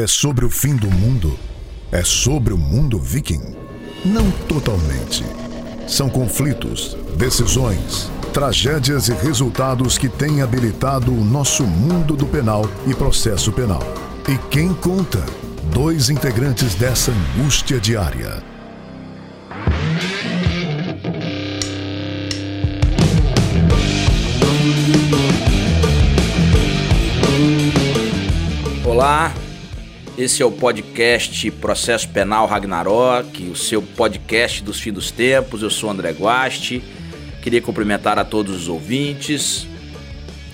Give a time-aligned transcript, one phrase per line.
[0.00, 1.38] é sobre o fim do mundo?
[1.92, 3.54] É sobre o mundo viking?
[4.02, 5.24] Não totalmente.
[5.86, 12.94] São conflitos, decisões, tragédias e resultados que têm habilitado o nosso mundo do penal e
[12.94, 13.82] processo penal.
[14.26, 15.22] E quem conta?
[15.70, 18.42] Dois integrantes dessa angústia diária.
[28.82, 29.32] Olá,
[30.22, 35.62] esse é o podcast Processo Penal Ragnarok, o seu podcast dos fins dos tempos.
[35.62, 36.82] Eu sou André Guasti.
[37.40, 39.66] Queria cumprimentar a todos os ouvintes,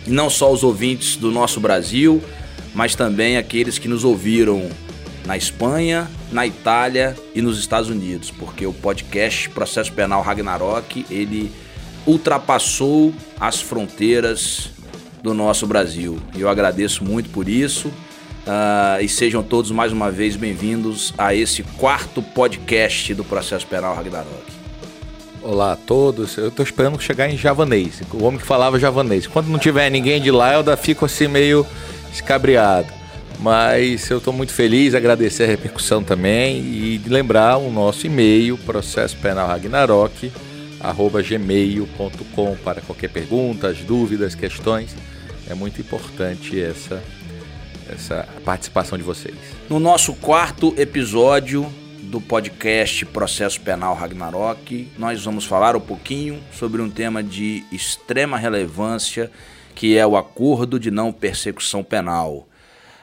[0.06, 2.22] e não só os ouvintes do nosso Brasil,
[2.76, 4.70] mas também aqueles que nos ouviram
[5.24, 11.50] na Espanha, na Itália e nos Estados Unidos, porque o podcast Processo Penal Ragnarok, ele
[12.06, 14.70] ultrapassou as fronteiras
[15.24, 16.20] do nosso Brasil.
[16.36, 17.90] E eu agradeço muito por isso.
[18.46, 23.96] Uh, e sejam todos mais uma vez bem-vindos a esse quarto podcast do Processo Penal
[23.96, 24.52] Ragnarok.
[25.42, 29.26] Olá a todos, eu estou esperando chegar em javanês, o homem que falava javanês.
[29.26, 31.66] Quando não tiver ninguém de lá, eu ainda fico assim meio
[32.12, 32.86] escabriado.
[33.40, 39.16] Mas eu estou muito feliz, agradecer a repercussão também e lembrar o nosso e-mail, processo
[39.16, 40.30] penal Ragnarok,
[40.78, 44.94] arroba gmail.com para qualquer pergunta, dúvidas, questões.
[45.50, 47.02] É muito importante essa
[47.88, 49.36] essa participação de vocês.
[49.68, 51.70] No nosso quarto episódio
[52.02, 58.38] do podcast Processo Penal Ragnarok, nós vamos falar um pouquinho sobre um tema de extrema
[58.38, 59.30] relevância,
[59.74, 62.48] que é o acordo de não persecução penal.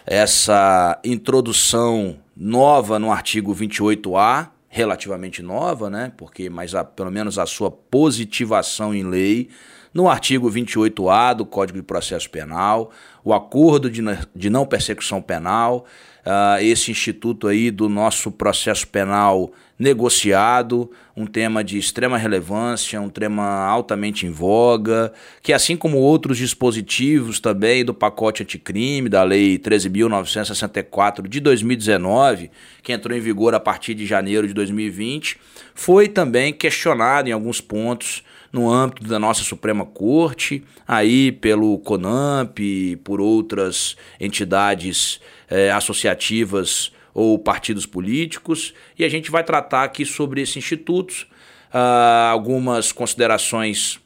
[0.05, 6.11] Essa introdução nova no artigo 28A, relativamente nova, né?
[6.17, 9.49] Porque mas a, pelo menos a sua positivação em lei
[9.93, 12.91] no artigo 28A do Código de Processo Penal,
[13.23, 15.85] o acordo de, não persecução penal,
[16.25, 23.09] uh, esse instituto aí do nosso processo penal negociado, um tema de extrema relevância, um
[23.09, 25.11] tema altamente em voga,
[25.41, 32.49] que assim como outros dispositivos também do pacote anticrime, da Lei 13.964 de 2019,
[32.81, 35.37] que entrou em vigor a partir de janeiro de 2020,
[35.75, 42.95] foi também questionado em alguns pontos no âmbito da nossa Suprema Corte, aí pelo CONAMP,
[43.03, 45.19] por outras entidades
[45.49, 51.25] é, associativas ou partidos políticos, e a gente vai tratar aqui sobre esse instituto,
[51.73, 53.99] uh, algumas considerações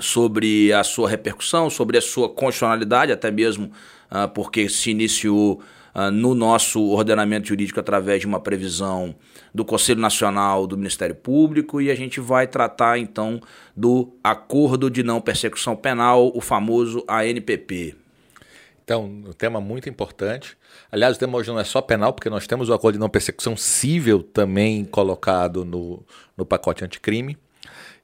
[0.00, 3.72] sobre a sua repercussão, sobre a sua constitucionalidade, até mesmo
[4.10, 5.62] uh, porque se iniciou
[5.94, 9.14] uh, no nosso ordenamento jurídico através de uma previsão
[9.54, 13.40] do Conselho Nacional do Ministério Público e a gente vai tratar então
[13.76, 17.96] do Acordo de Não Persecução Penal, o famoso ANPP.
[18.84, 20.58] Então, um tema muito importante.
[20.92, 23.08] Aliás, o tema hoje não é só penal, porque nós temos o acordo de não
[23.08, 26.04] persecução civil também colocado no,
[26.36, 27.38] no pacote anticrime.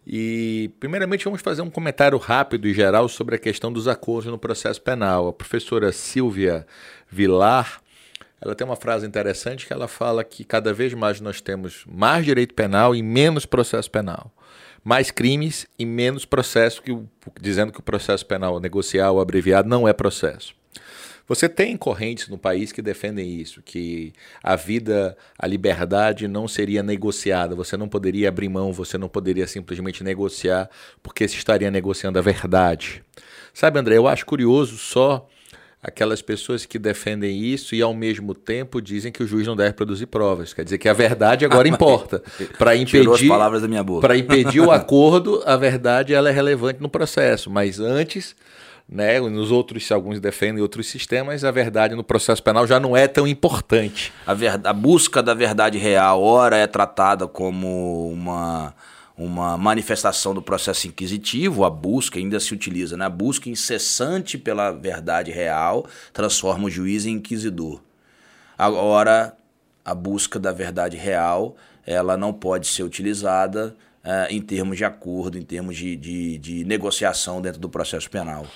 [0.07, 4.39] E, primeiramente, vamos fazer um comentário rápido e geral sobre a questão dos acordos no
[4.39, 5.29] processo penal.
[5.29, 6.67] A professora Silvia
[7.11, 7.83] Vilar
[8.41, 12.25] ela tem uma frase interessante que ela fala que cada vez mais nós temos mais
[12.25, 14.33] direito penal e menos processo penal.
[14.83, 16.97] Mais crimes e menos processo, que,
[17.39, 20.55] dizendo que o processo penal negocial ou abreviado não é processo.
[21.29, 26.83] Você tem correntes no país que defendem isso, que a vida, a liberdade não seria
[26.83, 30.69] negociada, você não poderia abrir mão, você não poderia simplesmente negociar,
[31.03, 33.05] porque se estaria negociando a verdade.
[33.53, 35.29] Sabe, André, eu acho curioso só
[35.83, 39.73] aquelas pessoas que defendem isso e ao mesmo tempo dizem que o juiz não deve
[39.73, 40.53] produzir provas.
[40.53, 42.23] Quer dizer que a verdade agora importa.
[42.59, 44.07] Para impedir palavras da minha boca.
[44.07, 48.37] Para impedir o acordo, a verdade ela é relevante no processo, mas antes
[48.91, 49.21] né?
[49.21, 53.07] Nos outros, se alguns defendem outros sistemas, a verdade no processo penal já não é
[53.07, 54.13] tão importante.
[54.27, 58.75] A, ver, a busca da verdade real, ora é tratada como uma
[59.21, 63.05] uma manifestação do processo inquisitivo, a busca ainda se utiliza, né?
[63.05, 67.83] a busca incessante pela verdade real transforma o juiz em inquisidor.
[68.57, 69.35] Agora,
[69.85, 71.55] a busca da verdade real
[71.87, 76.65] ela não pode ser utilizada uh, em termos de acordo, em termos de, de, de,
[76.65, 78.47] negociação dentro do processo penal.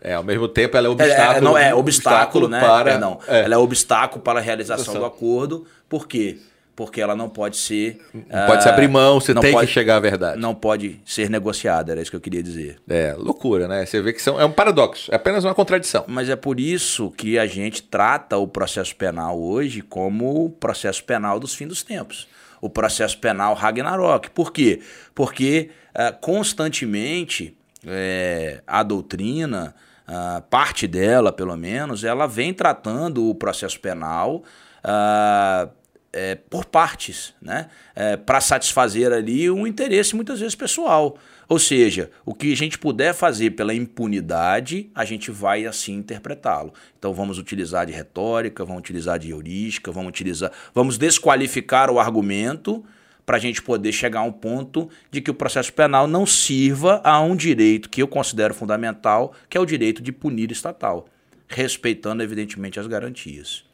[0.00, 1.34] É, ao mesmo tempo ela é obstáculo.
[1.34, 2.60] É, é não, é obstáculo, obstáculo né?
[2.60, 3.42] Para, não, é.
[3.42, 5.66] Ela é obstáculo para a realização do acordo.
[5.88, 6.38] Por quê?
[6.38, 6.53] porque
[6.96, 8.00] ela não pode ser.
[8.12, 10.40] Não uh, pode se abrir mão, você tem pode, que chegar à verdade.
[10.40, 12.76] Não pode ser negociada, era isso que eu queria dizer.
[12.88, 13.84] É, loucura, né?
[13.84, 16.04] Você vê que são, é um paradoxo, é apenas uma contradição.
[16.06, 21.04] Mas é por isso que a gente trata o processo penal hoje como o processo
[21.04, 22.26] penal dos fins dos tempos.
[22.60, 24.30] O processo penal Ragnarok.
[24.30, 24.80] Por quê?
[25.14, 27.56] Porque uh, constantemente
[27.86, 29.74] é, a doutrina
[30.08, 34.42] uh, parte dela, pelo menos, ela vem tratando o processo penal
[34.84, 35.70] uh,
[36.14, 37.66] é, por partes, né?
[37.94, 41.18] É, para satisfazer ali um interesse muitas vezes pessoal.
[41.48, 46.72] Ou seja, o que a gente puder fazer pela impunidade, a gente vai assim interpretá-lo.
[46.98, 52.84] Então vamos utilizar de retórica, vamos utilizar de heurística, vamos utilizar, vamos desqualificar o argumento
[53.26, 57.00] para a gente poder chegar a um ponto de que o processo penal não sirva
[57.02, 61.06] a um direito que eu considero fundamental, que é o direito de punir estatal,
[61.48, 63.64] respeitando evidentemente as garantias.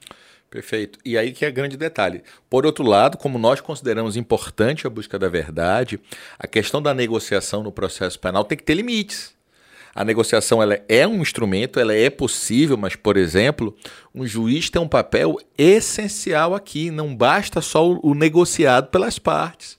[0.50, 0.98] Perfeito.
[1.04, 2.22] E aí que é grande detalhe.
[2.48, 6.00] Por outro lado, como nós consideramos importante a busca da verdade,
[6.36, 9.32] a questão da negociação no processo penal tem que ter limites.
[9.94, 13.76] A negociação ela é um instrumento, ela é possível, mas, por exemplo,
[14.14, 16.90] um juiz tem um papel essencial aqui.
[16.90, 19.78] Não basta só o, negociado pelas partes.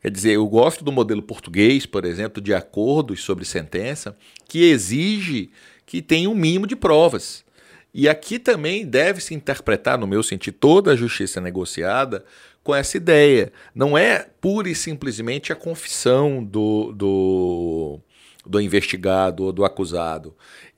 [0.00, 4.16] Quer dizer, eu gosto do modelo português, por exemplo, de acordos sobre sentença,
[4.48, 5.50] que exige
[5.86, 7.44] que tenha um mínimo de provas.
[7.94, 12.24] E aqui também deve-se interpretar, no meu sentido, toda a justiça negociada
[12.62, 13.52] com essa ideia.
[13.74, 18.00] Não é pura e simplesmente a confissão do, do,
[18.46, 20.34] do investigado ou do acusado.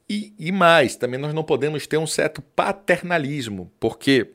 [0.09, 4.29] E, e mais, também nós não podemos ter um certo paternalismo, porque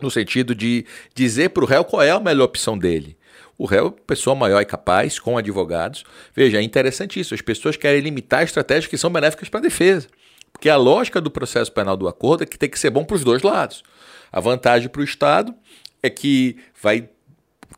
[0.00, 0.84] no sentido de
[1.14, 3.16] dizer para o réu qual é a melhor opção dele.
[3.56, 6.04] O réu é pessoa maior e capaz, com advogados.
[6.34, 7.34] Veja, é interessante isso.
[7.34, 10.08] As pessoas querem limitar estratégias que são benéficas para a defesa.
[10.52, 13.16] Porque a lógica do processo penal do acordo é que tem que ser bom para
[13.16, 13.82] os dois lados.
[14.30, 15.54] A vantagem para o Estado
[16.02, 17.08] é que vai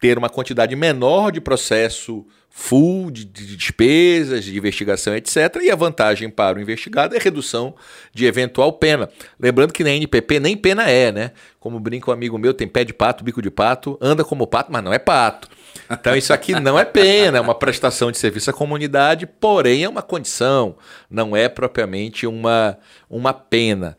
[0.00, 5.56] ter uma quantidade menor de processo full, de, de, despesas, de investigação, etc.
[5.62, 7.74] E a vantagem para o investigado é redução
[8.12, 9.08] de eventual pena.
[9.40, 11.30] Lembrando que na NPP nem pena é, né?
[11.58, 14.70] Como brinca um amigo meu, tem pé de pato, bico de pato, anda como pato,
[14.70, 15.48] mas não é pato.
[15.90, 19.88] Então isso aqui não é pena, é uma prestação de serviço à comunidade, porém é
[19.88, 20.76] uma condição,
[21.10, 22.78] não é propriamente uma,
[23.08, 23.96] uma pena.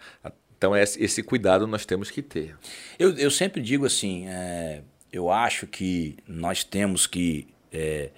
[0.58, 2.56] Então esse cuidado nós temos que ter.
[2.98, 4.82] Eu, eu sempre digo assim, é,
[5.12, 8.10] eu acho que nós temos que é,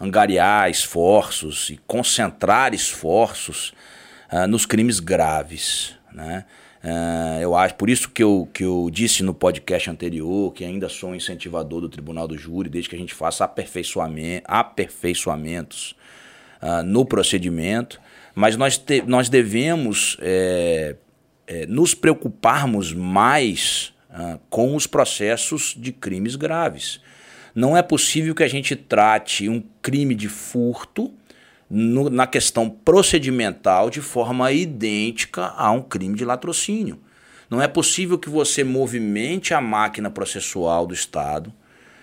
[0.00, 3.74] angariar esforços e concentrar esforços
[4.32, 6.46] uh, nos crimes graves, né?
[6.82, 10.88] Uh, eu acho, por isso que eu, que eu disse no podcast anterior que ainda
[10.88, 15.94] sou um incentivador do Tribunal do Júri, desde que a gente faça aperfeiçoamento, aperfeiçoamentos
[16.62, 18.00] uh, no procedimento,
[18.34, 20.96] mas nós, te, nós devemos é,
[21.46, 27.00] é, nos preocuparmos mais uh, com os processos de crimes graves.
[27.54, 31.12] Não é possível que a gente trate um crime de furto
[31.70, 36.98] no, na questão procedimental de forma idêntica a um crime de latrocínio.
[37.48, 41.52] Não é possível que você movimente a máquina processual do Estado,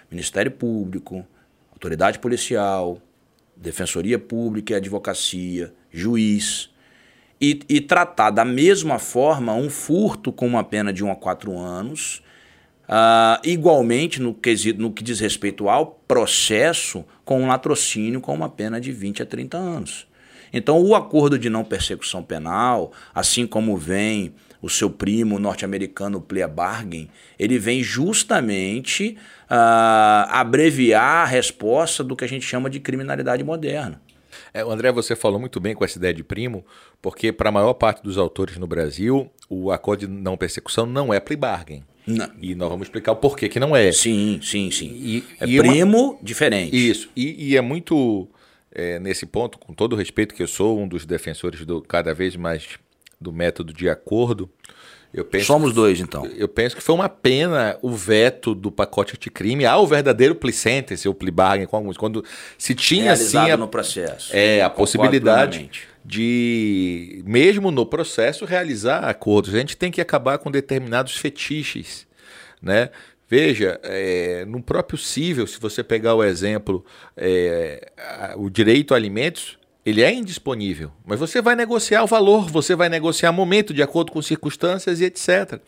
[0.09, 1.25] Ministério Público,
[1.71, 3.01] autoridade policial,
[3.55, 6.69] defensoria pública e advocacia, juiz,
[7.39, 11.55] e, e, tratar da mesma forma um furto com uma pena de 1 a 4
[11.55, 12.23] anos
[12.87, 18.47] Uh, igualmente, no, quesito, no que diz respeito ao processo, com um latrocínio com uma
[18.47, 20.07] pena de 20 a 30 anos.
[20.53, 26.47] Então, o acordo de não persecução penal, assim como vem o seu primo norte-americano plea
[26.47, 33.43] bargain, ele vem justamente uh, abreviar a resposta do que a gente chama de criminalidade
[33.43, 34.01] moderna.
[34.53, 36.65] É, André, você falou muito bem com essa ideia de primo,
[37.01, 41.13] porque para a maior parte dos autores no Brasil, o acordo de não persecução não
[41.13, 41.83] é plea bargain.
[42.07, 42.29] Não.
[42.41, 43.91] E nós vamos explicar o porquê que não é.
[43.91, 44.87] Sim, sim, sim.
[44.95, 46.19] E, é e primo uma...
[46.23, 46.75] diferente.
[46.75, 47.09] Isso.
[47.15, 48.27] E, e é muito
[48.71, 52.13] é, nesse ponto, com todo o respeito que eu sou um dos defensores do cada
[52.13, 52.79] vez mais
[53.19, 54.49] do método de acordo.
[55.13, 56.25] Eu penso Somos dois, então.
[56.37, 61.07] Eu penso que foi uma pena o veto do pacote anticrime ao verdadeiro plea sentence,
[61.07, 62.23] ou plea bargain, com alguns, quando
[62.57, 64.35] se tinha assim a, no processo.
[64.35, 65.69] É, a possibilidade
[66.07, 69.53] de, mesmo no processo, realizar acordos.
[69.53, 72.07] A gente tem que acabar com determinados fetiches,
[72.61, 72.89] né?
[73.29, 76.85] Veja, é, no próprio cível, se você pegar o exemplo,
[77.17, 77.91] é,
[78.37, 82.87] o direito a alimentos, ele é indisponível, mas você vai negociar o valor, você vai
[82.87, 85.59] negociar momento de acordo com circunstâncias e etc.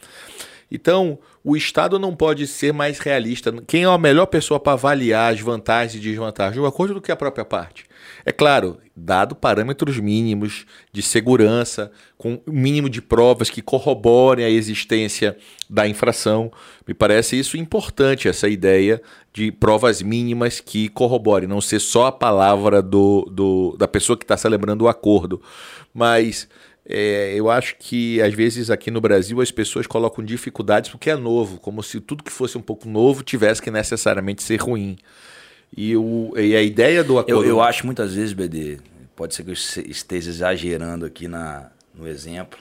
[0.72, 3.52] Então, o Estado não pode ser mais realista.
[3.68, 7.12] Quem é a melhor pessoa para avaliar as vantagens e desvantagens do acordo do que
[7.12, 7.89] a própria parte?
[8.26, 14.50] É claro, dado parâmetros mínimos de segurança, com o mínimo de provas que corroborem a
[14.50, 15.38] existência
[15.70, 16.52] da infração.
[16.88, 19.02] Me parece isso importante, essa ideia
[19.34, 24.24] de provas mínimas que corroborem, não ser só a palavra do, do da pessoa que
[24.24, 25.42] está celebrando o acordo.
[25.94, 26.48] Mas
[26.86, 31.16] é, eu acho que às vezes aqui no Brasil as pessoas colocam dificuldades porque é
[31.16, 34.98] novo, como se tudo que fosse um pouco novo tivesse que necessariamente ser ruim.
[35.76, 37.44] E, o, e a ideia do acordo.
[37.44, 38.80] Eu, eu acho muitas vezes, BD,
[39.16, 42.60] pode ser que eu esteja exagerando aqui na, no exemplo,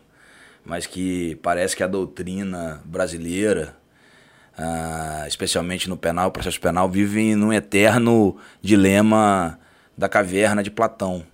[0.65, 3.77] mas que parece que a doutrina brasileira,
[4.57, 9.59] ah, especialmente no penal, processo penal, vive num eterno dilema
[9.97, 11.25] da caverna de Platão.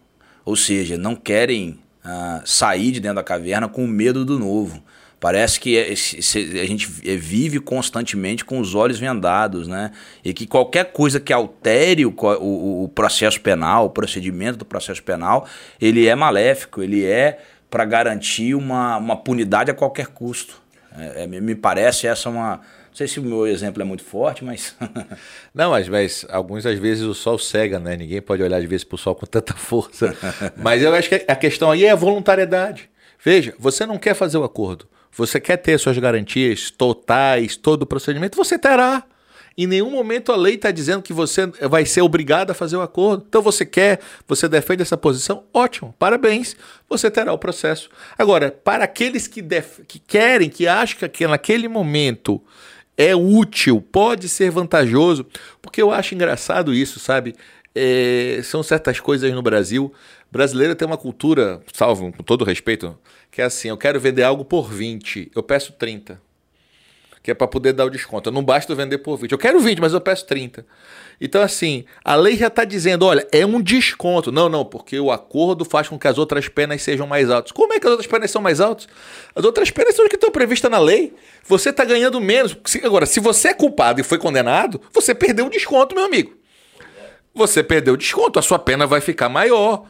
[0.45, 4.83] Ou seja, não querem ah, sair de dentro da caverna com medo do novo.
[5.25, 9.91] Parece que é, a gente é, vive constantemente com os olhos vendados, né?
[10.23, 15.03] E que qualquer coisa que altere o, o, o processo penal, o procedimento do processo
[15.03, 15.49] penal,
[15.81, 17.39] ele é maléfico, ele é
[17.71, 20.61] para garantir uma, uma punidade a qualquer custo.
[20.95, 22.57] É, é, me parece essa uma.
[22.57, 24.77] Não sei se o meu exemplo é muito forte, mas.
[25.55, 27.97] não, mas, mas alguns às vezes o sol cega, né?
[27.97, 30.15] Ninguém pode olhar às vezes para o sol com tanta força.
[30.55, 32.91] mas eu acho que a questão aí é a voluntariedade.
[33.25, 34.87] Veja, você não quer fazer o acordo.
[35.17, 39.05] Você quer ter suas garantias totais, todo o procedimento, você terá.
[39.57, 42.83] Em nenhum momento a lei está dizendo que você vai ser obrigado a fazer o
[42.83, 43.25] acordo.
[43.29, 46.57] Então você quer, você defende essa posição, ótimo, parabéns,
[46.89, 47.89] você terá o processo.
[48.19, 49.43] Agora, para aqueles que,
[49.87, 52.43] que querem, que acham que naquele momento
[52.97, 55.27] é útil, pode ser vantajoso,
[55.63, 57.35] porque eu acho engraçado isso, sabe?
[57.75, 58.41] É...
[58.43, 59.93] são certas coisas no Brasil.
[60.35, 62.99] Brasileiro tem uma cultura, salvo com todo respeito,
[63.31, 66.21] que é assim, eu quero vender algo por 20, eu peço 30.
[67.23, 68.33] Que é para poder dar o desconto.
[68.33, 69.31] Não basta eu vender por 20.
[69.33, 70.67] Eu quero 20, mas eu peço 30.
[71.19, 74.31] Então, assim, a lei já está dizendo: olha, é um desconto.
[74.31, 77.51] Não, não, porque o acordo faz com que as outras penas sejam mais altas.
[77.51, 78.89] Como é que as outras penas são mais altas?
[79.35, 81.15] As outras penas são as que estão previstas na lei.
[81.47, 82.55] Você está ganhando menos.
[82.83, 86.37] Agora, se você é culpado e foi condenado, você perdeu o desconto, meu amigo.
[87.35, 89.87] Você perdeu o desconto, a sua pena vai ficar maior.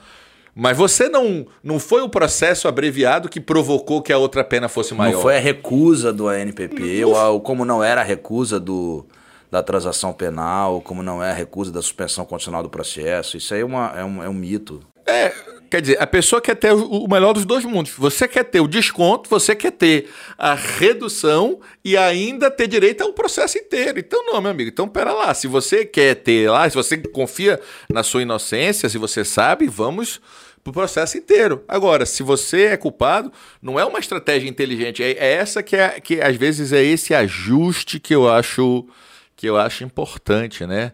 [0.54, 4.94] Mas você não, não foi o processo abreviado que provocou que a outra pena fosse
[4.94, 5.14] maior.
[5.14, 9.04] Não foi a recusa do ANPP, ou, ou como não era a recusa do,
[9.50, 13.36] da transação penal, como não é a recusa da suspensão condicional do processo.
[13.36, 14.80] Isso aí é, uma, é, um, é um mito.
[15.06, 15.32] É,
[15.74, 17.90] quer dizer, a pessoa quer ter o melhor dos dois mundos.
[17.98, 23.12] Você quer ter o desconto, você quer ter a redução e ainda ter direito ao
[23.12, 23.98] processo inteiro.
[23.98, 24.70] Então, não, meu amigo.
[24.70, 25.34] Então, pera lá.
[25.34, 27.60] Se você quer ter lá, se você confia
[27.92, 30.20] na sua inocência, se você sabe, vamos
[30.62, 31.64] pro processo inteiro.
[31.66, 35.02] Agora, se você é culpado, não é uma estratégia inteligente.
[35.02, 38.86] É, é essa que é que às vezes é esse ajuste que eu acho
[39.34, 40.92] que eu acho importante, né?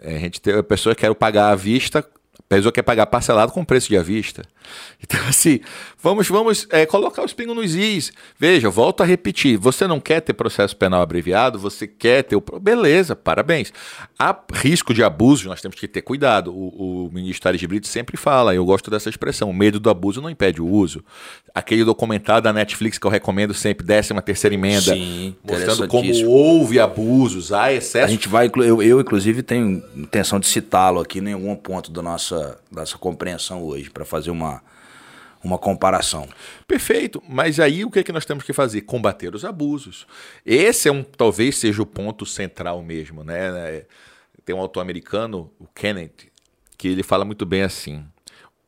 [0.00, 2.08] É, a gente tem a pessoa que quer pagar à vista,
[2.54, 4.42] a pessoa quer pagar parcelado com preço de à vista.
[5.02, 5.60] Então, assim,
[6.02, 8.12] vamos, vamos é, colocar os pingos nos is.
[8.38, 12.44] Veja, volto a repetir: você não quer ter processo penal abreviado, você quer ter o.
[12.60, 13.72] Beleza, parabéns.
[14.18, 16.52] Há risco de abuso, nós temos que ter cuidado.
[16.52, 20.20] O, o ministro Ares Brito sempre fala, eu gosto dessa expressão: o medo do abuso
[20.20, 21.04] não impede o uso.
[21.54, 26.80] Aquele documentário da Netflix que eu recomendo sempre, 13 terceira emenda, Sim, mostrando como houve
[26.80, 28.06] abusos, há excesso.
[28.06, 32.02] A gente vai, eu, eu inclusive tenho intenção de citá-lo aqui em algum ponto da
[32.02, 34.62] nossa, nossa compreensão hoje, para fazer uma
[35.44, 36.26] uma comparação.
[36.66, 38.80] Perfeito, mas aí o que é que nós temos que fazer?
[38.80, 40.06] Combater os abusos.
[40.44, 43.84] Esse é um, talvez seja o ponto central mesmo, né?
[44.44, 46.30] Tem um autor americano, o Kenneth,
[46.78, 48.04] que ele fala muito bem assim,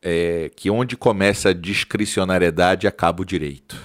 [0.01, 3.75] é, que onde começa a discricionariedade acaba o direito.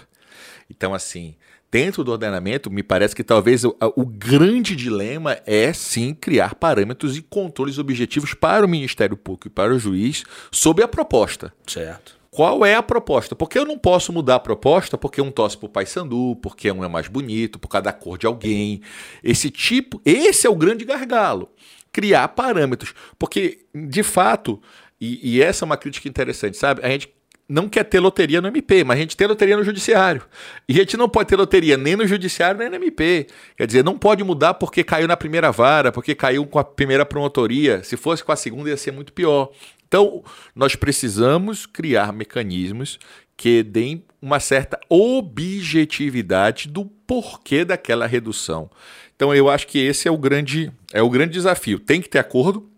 [0.69, 1.35] Então, assim,
[1.73, 7.17] dentro do ordenamento, me parece que talvez o, o, grande dilema é sim criar parâmetros
[7.17, 11.51] e controles objetivos para o Ministério Público e para o juiz sobre a proposta.
[11.67, 12.21] Certo.
[12.31, 13.35] Qual é a proposta?
[13.35, 16.89] Porque eu não posso mudar a proposta porque um tosse pro Paysandu, porque um é
[16.89, 18.83] mais bonito, por causa da cor de alguém.
[19.25, 21.51] Esse tipo, esse é o grande gargalo.
[21.91, 22.95] Criar parâmetros.
[23.19, 24.61] Porque, de fato,
[25.01, 26.83] e, e essa é uma crítica interessante, sabe?
[26.85, 27.13] A gente
[27.53, 30.23] não quer ter loteria no MP, mas a gente tem loteria no judiciário.
[30.67, 33.27] E a gente não pode ter loteria nem no judiciário nem no MP.
[33.59, 37.05] Quer dizer, não pode mudar porque caiu na primeira vara, porque caiu com a primeira
[37.05, 37.85] promotoria.
[37.85, 39.51] Se fosse com a segunda ia ser muito pior.
[39.87, 40.25] Então,
[40.57, 42.99] nós precisamos criar mecanismos
[43.37, 48.71] que deem uma certa objetividade do porquê daquela redução.
[49.15, 51.79] Então, eu acho que esse é o grande, é o grande desafio.
[51.79, 52.72] Tem que ter acordo,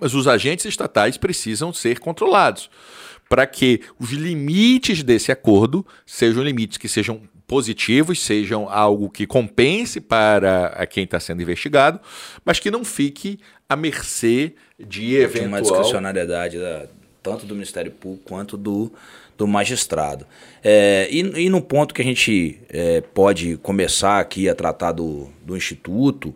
[0.00, 2.70] mas os agentes estatais precisam ser controlados
[3.30, 10.00] para que os limites desse acordo sejam limites que sejam positivos, sejam algo que compense
[10.00, 12.00] para quem está sendo investigado,
[12.44, 13.38] mas que não fique
[13.68, 15.48] à mercê de eventual...
[15.48, 16.86] Uma discricionariedade da,
[17.22, 18.92] tanto do Ministério Público quanto do,
[19.38, 20.26] do magistrado.
[20.62, 25.28] É, e, e no ponto que a gente é, pode começar aqui a tratar do,
[25.44, 26.34] do Instituto,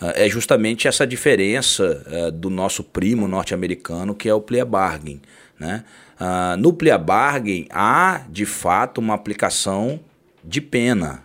[0.00, 5.20] é, é justamente essa diferença é, do nosso primo norte-americano, que é o plea bargain.
[5.58, 5.84] Né?
[6.20, 10.00] Uh, no plea bargain há, de fato, uma aplicação
[10.44, 11.24] de pena.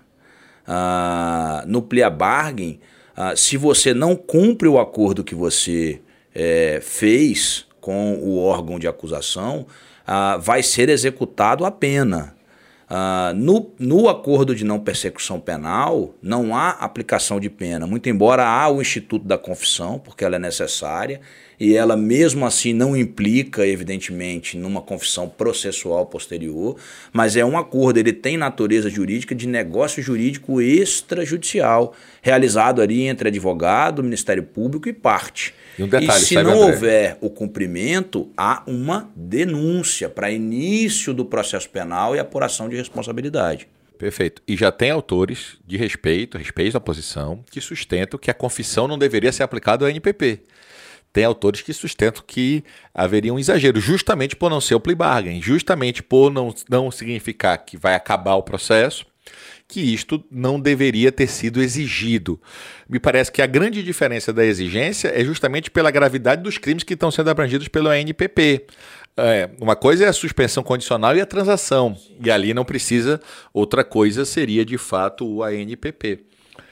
[0.65, 2.79] Uh, no plea bargain,
[3.35, 6.01] se você não cumpre o acordo que você
[6.33, 9.67] é, fez com o órgão de acusação,
[10.39, 12.33] vai ser executado a pena.
[12.91, 18.45] Uh, no, no acordo de não persecução penal, não há aplicação de pena, muito embora
[18.45, 21.21] há o Instituto da Confissão, porque ela é necessária,
[21.63, 26.75] e ela mesmo assim não implica, evidentemente, numa confissão processual posterior,
[27.13, 33.27] mas é um acordo, ele tem natureza jurídica de negócio jurídico extrajudicial, realizado ali entre
[33.27, 35.53] advogado, Ministério Público e parte.
[35.77, 36.65] E, um detalhe, e se não André?
[36.65, 43.67] houver o cumprimento, há uma denúncia para início do processo penal e apuração de responsabilidade.
[43.99, 44.41] Perfeito.
[44.47, 48.97] E já tem autores de respeito, respeito à posição, que sustentam que a confissão não
[48.97, 50.41] deveria ser aplicada ao NPP.
[51.13, 52.63] Tem autores que sustentam que
[52.93, 57.57] haveria um exagero, justamente por não ser o plea bargain, justamente por não, não significar
[57.57, 59.05] que vai acabar o processo,
[59.67, 62.39] que isto não deveria ter sido exigido.
[62.89, 66.93] Me parece que a grande diferença da exigência é justamente pela gravidade dos crimes que
[66.93, 68.65] estão sendo abrangidos pelo ANPP.
[69.15, 73.19] É, uma coisa é a suspensão condicional e a transação, e ali não precisa,
[73.53, 76.25] outra coisa seria de fato o ANPP.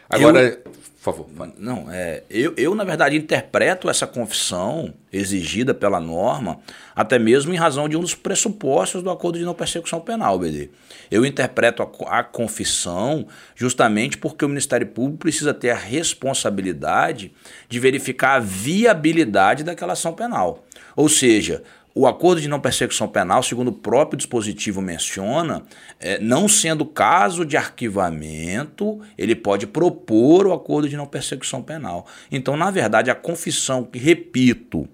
[0.09, 1.27] Agora, eu, por favor.
[1.57, 6.59] Não, é, eu, eu, na verdade, interpreto essa confissão exigida pela norma,
[6.93, 10.69] até mesmo em razão de um dos pressupostos do acordo de não persecução penal, BD.
[11.09, 17.31] Eu interpreto a, a confissão justamente porque o Ministério Público precisa ter a responsabilidade
[17.69, 20.65] de verificar a viabilidade daquela ação penal.
[20.97, 25.63] Ou seja, o acordo de não persecução penal, segundo o próprio dispositivo menciona,
[25.99, 32.05] é, não sendo caso de arquivamento, ele pode propor o acordo de não persecução penal.
[32.31, 34.87] Então, na verdade, a confissão, que repito,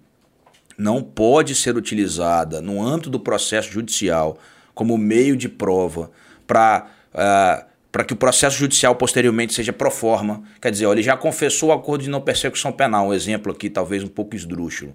[0.77, 4.37] não pode ser utilizada no âmbito do processo judicial
[4.73, 6.11] como meio de prova
[6.47, 6.87] para.
[7.13, 10.43] Uh, é, para que o processo judicial posteriormente seja pro forma.
[10.61, 13.69] Quer dizer, ó, ele já confessou o acordo de não persecução penal, um exemplo aqui
[13.69, 14.93] talvez um pouco esdrúxulo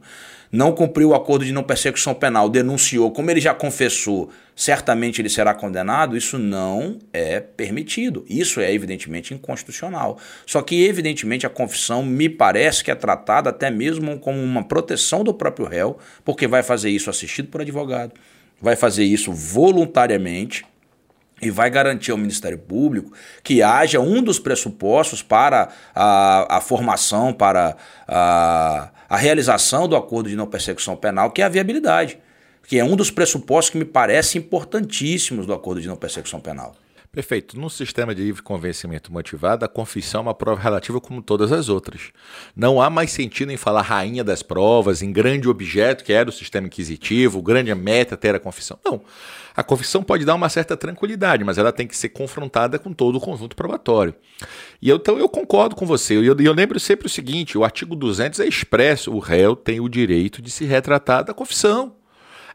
[0.52, 5.28] não cumpriu o acordo de não persecução penal, denunciou, como ele já confessou, certamente ele
[5.28, 8.24] será condenado, isso não é permitido.
[8.28, 10.18] Isso é evidentemente inconstitucional.
[10.44, 15.22] Só que, evidentemente, a confissão me parece que é tratada até mesmo como uma proteção
[15.22, 18.12] do próprio réu, porque vai fazer isso assistido por advogado,
[18.60, 20.64] vai fazer isso voluntariamente
[21.40, 27.32] e vai garantir ao Ministério Público que haja um dos pressupostos para a, a formação,
[27.32, 32.16] para a a realização do acordo de não persecução penal, que é a viabilidade,
[32.68, 36.76] que é um dos pressupostos que me parece importantíssimos do acordo de não persecução penal.
[37.10, 37.58] Perfeito.
[37.58, 41.68] Num sistema de livre convencimento motivado, a confissão é uma prova relativa como todas as
[41.68, 42.12] outras.
[42.54, 46.32] Não há mais sentido em falar rainha das provas, em grande objeto que era o
[46.32, 48.78] sistema inquisitivo, grande meta ter a confissão.
[48.84, 49.02] Não.
[49.60, 53.16] A confissão pode dar uma certa tranquilidade, mas ela tem que ser confrontada com todo
[53.16, 54.14] o conjunto probatório.
[54.80, 56.14] E eu, então eu concordo com você.
[56.14, 59.78] E eu, eu, lembro sempre o seguinte: o artigo 200 é expresso, o réu tem
[59.78, 61.94] o direito de se retratar da confissão.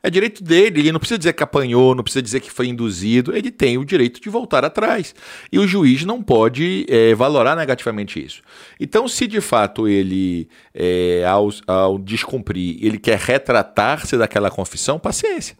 [0.01, 3.37] É direito dele, ele não precisa dizer que apanhou, não precisa dizer que foi induzido,
[3.37, 5.13] ele tem o direito de voltar atrás.
[5.51, 8.41] E o juiz não pode é, valorar negativamente isso.
[8.79, 15.55] Então, se de fato ele, é, ao, ao descumprir, ele quer retratar-se daquela confissão, paciência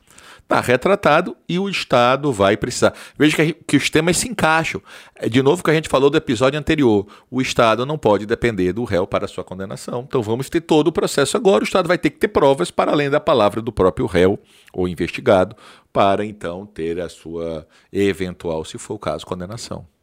[0.45, 2.93] está retratado e o Estado vai precisar.
[3.17, 4.81] Veja que, que os temas se encaixam.
[5.15, 7.05] É de novo que a gente falou do episódio anterior.
[7.29, 10.05] O Estado não pode depender do réu para sua condenação.
[10.07, 11.63] Então vamos ter todo o processo agora.
[11.63, 14.39] O Estado vai ter que ter provas para além da palavra do próprio réu
[14.71, 15.55] ou investigado
[15.91, 19.94] para então ter a sua eventual, se for o caso, condenação.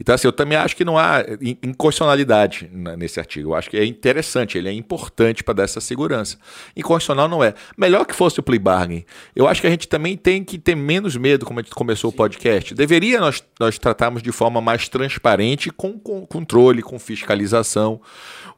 [0.00, 1.24] Então, assim, eu também acho que não há
[1.62, 3.50] inconstitucionalidade nesse artigo.
[3.50, 6.38] Eu acho que é interessante, ele é importante para dar essa segurança.
[6.76, 7.54] Inconstitucional não é.
[7.76, 9.04] Melhor que fosse o plea bargain.
[9.34, 12.10] Eu acho que a gente também tem que ter menos medo, como a gente começou
[12.10, 12.14] Sim.
[12.14, 12.74] o podcast.
[12.74, 18.00] Deveria nós, nós tratarmos de forma mais transparente, com, com controle, com fiscalização.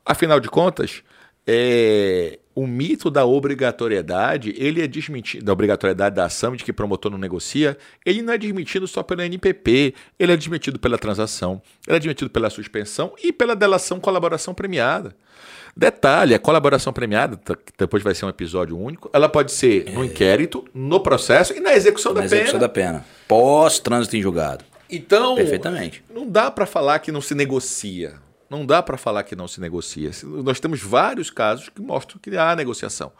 [0.05, 1.03] Afinal de contas,
[1.47, 7.09] é, o mito da obrigatoriedade, ele é desmentido, da obrigatoriedade da ação de que promotor
[7.09, 11.99] não negocia, ele não é desmentido só pelo NPP, ele é desmentido pela transação, ele
[11.99, 15.14] é desmentido pela suspensão e pela delação colaboração premiada.
[15.77, 17.38] Detalhe, a colaboração premiada,
[17.79, 21.75] depois vai ser um episódio único, ela pode ser no inquérito, no processo e na
[21.75, 22.61] execução na da execução pena.
[22.61, 23.05] da pena.
[23.29, 24.64] Pós-trânsito em julgado.
[24.90, 26.03] Então, Perfeitamente.
[26.12, 28.14] não dá para falar que não se negocia.
[28.50, 30.11] Não dá para falar que não se negocia.
[30.24, 33.12] Nós temos vários casos que mostram que há negociação.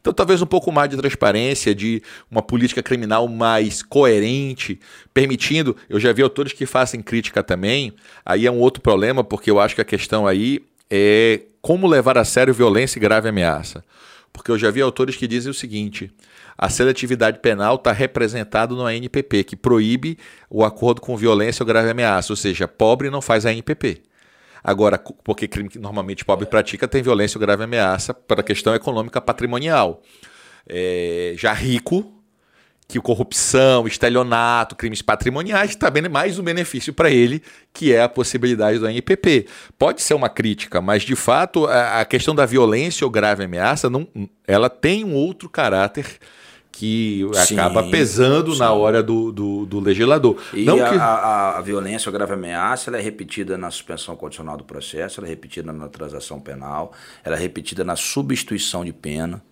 [0.00, 4.80] Então, talvez um pouco mais de transparência, de uma política criminal mais coerente,
[5.12, 5.76] permitindo.
[5.88, 7.92] Eu já vi autores que fazem crítica também.
[8.24, 12.16] Aí é um outro problema, porque eu acho que a questão aí é como levar
[12.16, 13.84] a sério violência e grave ameaça.
[14.32, 16.10] Porque eu já vi autores que dizem o seguinte:
[16.56, 21.90] a seletividade penal está representado no ANPP, que proíbe o acordo com violência ou grave
[21.90, 24.02] ameaça, ou seja, pobre não faz ANPP.
[24.62, 28.74] Agora, porque crime que normalmente pobre pratica tem violência ou grave ameaça para a questão
[28.74, 30.02] econômica patrimonial.
[30.68, 32.20] É, já rico
[32.90, 37.40] que corrupção, estelionato, crimes patrimoniais, também mais um benefício para ele,
[37.72, 39.46] que é a possibilidade do NPP.
[39.78, 44.08] Pode ser uma crítica, mas de fato a, questão da violência ou grave ameaça, não,
[44.46, 46.18] ela tem um outro caráter
[46.72, 48.60] que sim, acaba pesando sim.
[48.60, 50.40] na hora do, do, do legislador.
[50.54, 50.96] E Não a, que...
[50.96, 55.26] a, a, violência ou grave ameaça ela é repetida na suspensão condicional do processo, ela
[55.26, 56.92] é repetida na transação penal,
[57.24, 59.42] ela é repetida na substituição de pena,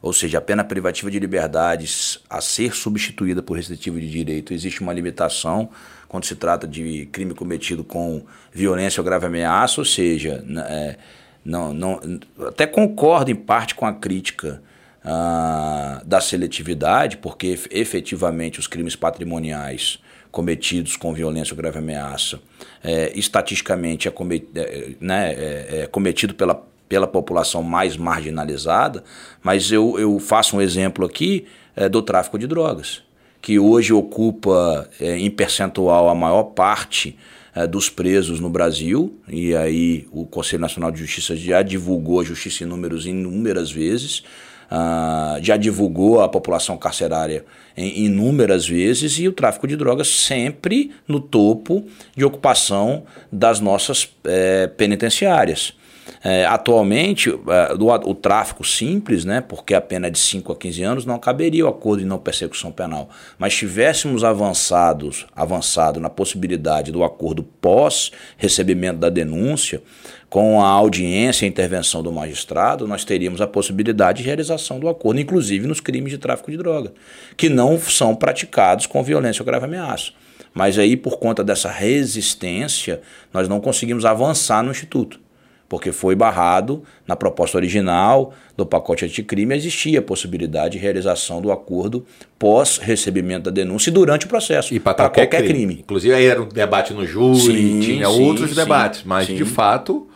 [0.00, 4.54] ou seja, a pena privativa de liberdades a ser substituída por restritivo de direito.
[4.54, 5.68] Existe uma limitação
[6.08, 10.96] quando se trata de crime cometido com violência ou grave ameaça, ou seja, é,
[11.44, 12.00] não, não,
[12.46, 14.62] até concordo em parte com a crítica
[15.04, 19.98] ah, da seletividade, porque efetivamente os crimes patrimoniais
[20.30, 22.40] cometidos com violência ou grave ameaça,
[22.82, 29.02] é, estatisticamente é, comet, é, né, é, é, cometido pela, pela população mais marginalizada,
[29.42, 33.02] mas eu, eu faço um exemplo aqui é, do tráfico de drogas,
[33.42, 37.16] que hoje ocupa é, em percentual a maior parte
[37.68, 42.62] dos presos no Brasil, e aí o Conselho Nacional de Justiça já divulgou a justiça
[42.62, 44.22] em números inúmeras vezes,
[44.70, 47.44] uh, já divulgou a população carcerária
[47.76, 51.84] em inúmeras vezes e o tráfico de drogas sempre no topo
[52.16, 55.74] de ocupação das nossas é, penitenciárias.
[56.22, 60.56] É, atualmente, é, o, o, tráfico simples, né, porque a pena é de 5 a
[60.56, 63.08] 15 anos, não caberia o acordo de não persecução penal.
[63.38, 69.82] Mas tivéssemos avançados, avançado na possibilidade do acordo pós recebimento da denúncia,
[70.30, 75.20] com a audiência e intervenção do magistrado, nós teríamos a possibilidade de realização do acordo,
[75.20, 76.92] inclusive nos crimes de tráfico de droga,
[77.36, 80.12] que não são praticados com violência ou grave ameaça.
[80.54, 83.00] Mas aí, por conta dessa resistência,
[83.34, 85.18] nós não conseguimos avançar no Instituto,
[85.68, 91.50] porque foi barrado na proposta original do pacote anticrime, existia a possibilidade de realização do
[91.50, 92.06] acordo
[92.38, 94.74] pós recebimento da denúncia e durante o processo.
[94.74, 95.66] E para qualquer, qualquer crime.
[95.66, 95.80] crime.
[95.80, 99.44] Inclusive aí era um debate no júri, sim, tinha sim, outros sim, debates, mas de
[99.44, 100.06] fato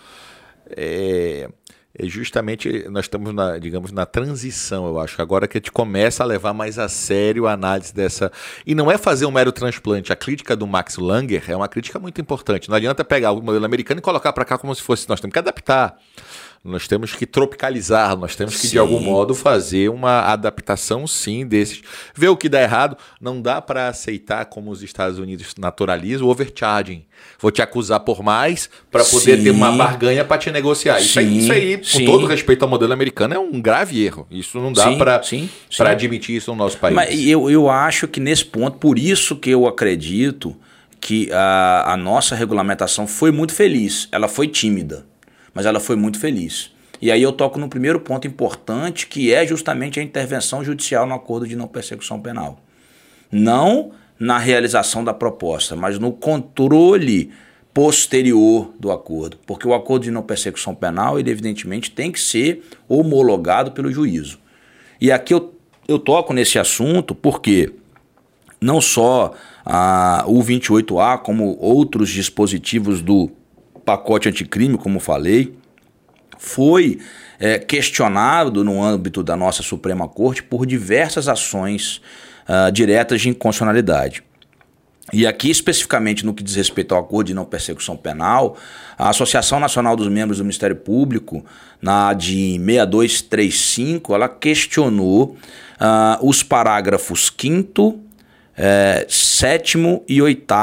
[0.70, 1.48] é,
[1.96, 5.20] é justamente nós estamos na, digamos, na transição, eu acho.
[5.22, 8.32] Agora que a gente começa a levar mais a sério a análise dessa.
[8.66, 10.12] E não é fazer um mero transplante.
[10.12, 12.68] A crítica do Max Langer é uma crítica muito importante.
[12.68, 15.08] Não adianta pegar o modelo americano e colocar para cá como se fosse.
[15.08, 15.96] Nós temos que adaptar.
[16.64, 18.70] Nós temos que tropicalizar, nós temos que, sim.
[18.70, 21.82] de algum modo, fazer uma adaptação, sim, desses.
[22.14, 22.96] Ver o que dá errado.
[23.20, 27.04] Não dá para aceitar como os Estados Unidos naturalizam o overcharging.
[27.38, 29.44] Vou te acusar por mais para poder sim.
[29.44, 30.98] ter uma barganha para te negociar.
[31.00, 34.26] Isso aí, isso aí, com todo respeito ao modelo americano, é um grave erro.
[34.30, 35.20] Isso não dá para
[35.90, 36.94] admitir isso no nosso país.
[36.94, 40.56] Mas eu, eu acho que nesse ponto, por isso que eu acredito
[40.98, 44.08] que a, a nossa regulamentação foi muito feliz.
[44.10, 45.04] Ela foi tímida
[45.54, 46.72] mas ela foi muito feliz.
[47.00, 51.14] E aí eu toco no primeiro ponto importante, que é justamente a intervenção judicial no
[51.14, 52.60] acordo de não persecução penal.
[53.30, 57.30] Não na realização da proposta, mas no controle
[57.74, 62.62] posterior do acordo, porque o acordo de não persecução penal, ele evidentemente tem que ser
[62.88, 64.38] homologado pelo juízo.
[65.00, 65.52] E aqui eu,
[65.88, 67.72] eu toco nesse assunto porque
[68.60, 73.30] não só a, o 28A, como outros dispositivos do
[73.84, 75.54] pacote anticrime, como falei,
[76.38, 76.98] foi
[77.38, 82.00] é, questionado no âmbito da nossa Suprema Corte por diversas ações
[82.48, 84.22] uh, diretas de inconstitucionalidade.
[85.12, 88.56] E aqui, especificamente no que diz respeito ao acordo de não persecução penal,
[88.96, 91.44] a Associação Nacional dos Membros do Ministério Público,
[91.80, 95.36] na de 6235, ela questionou
[95.80, 98.00] uh, os parágrafos 5
[98.56, 100.54] é, 7 e 8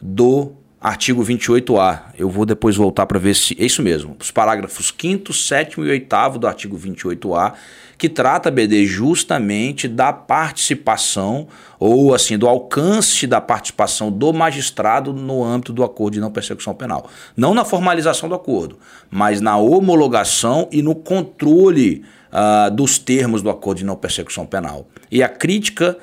[0.00, 2.02] do artigo 28A.
[2.16, 4.16] Eu vou depois voltar para ver se é isso mesmo.
[4.20, 7.54] Os parágrafos 5 7 e 8 do artigo 28A,
[7.96, 11.48] que trata, BD, justamente da participação
[11.80, 16.74] ou assim do alcance da participação do magistrado no âmbito do acordo de não persecução
[16.74, 17.10] penal.
[17.36, 18.78] Não na formalização do acordo,
[19.10, 24.86] mas na homologação e no controle uh, dos termos do acordo de não persecução penal.
[25.10, 25.96] E a crítica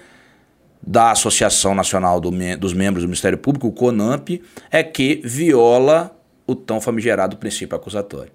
[0.86, 6.56] da Associação Nacional do, dos Membros do Ministério Público, o CONAMP, é que viola o
[6.56, 8.32] tão famigerado princípio acusatório.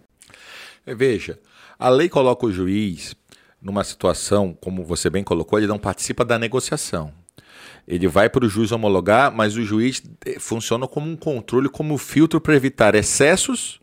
[0.85, 1.39] É, veja,
[1.79, 3.15] a lei coloca o juiz
[3.63, 7.13] numa situação, como você bem colocou, ele não participa da negociação.
[7.87, 11.95] Ele vai para o juiz homologar, mas o juiz eh, funciona como um controle, como
[11.95, 13.80] um filtro para evitar excessos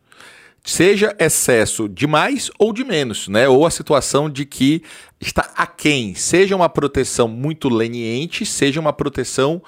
[0.67, 3.47] seja excesso de mais ou de menos, né?
[3.47, 4.83] Ou a situação de que
[5.19, 9.61] está aquém, seja uma proteção muito leniente, seja uma proteção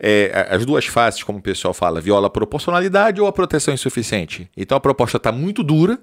[0.00, 4.50] é, as duas faces, como o pessoal fala, viola a proporcionalidade ou a proteção insuficiente.
[4.56, 5.98] Então a proposta está muito dura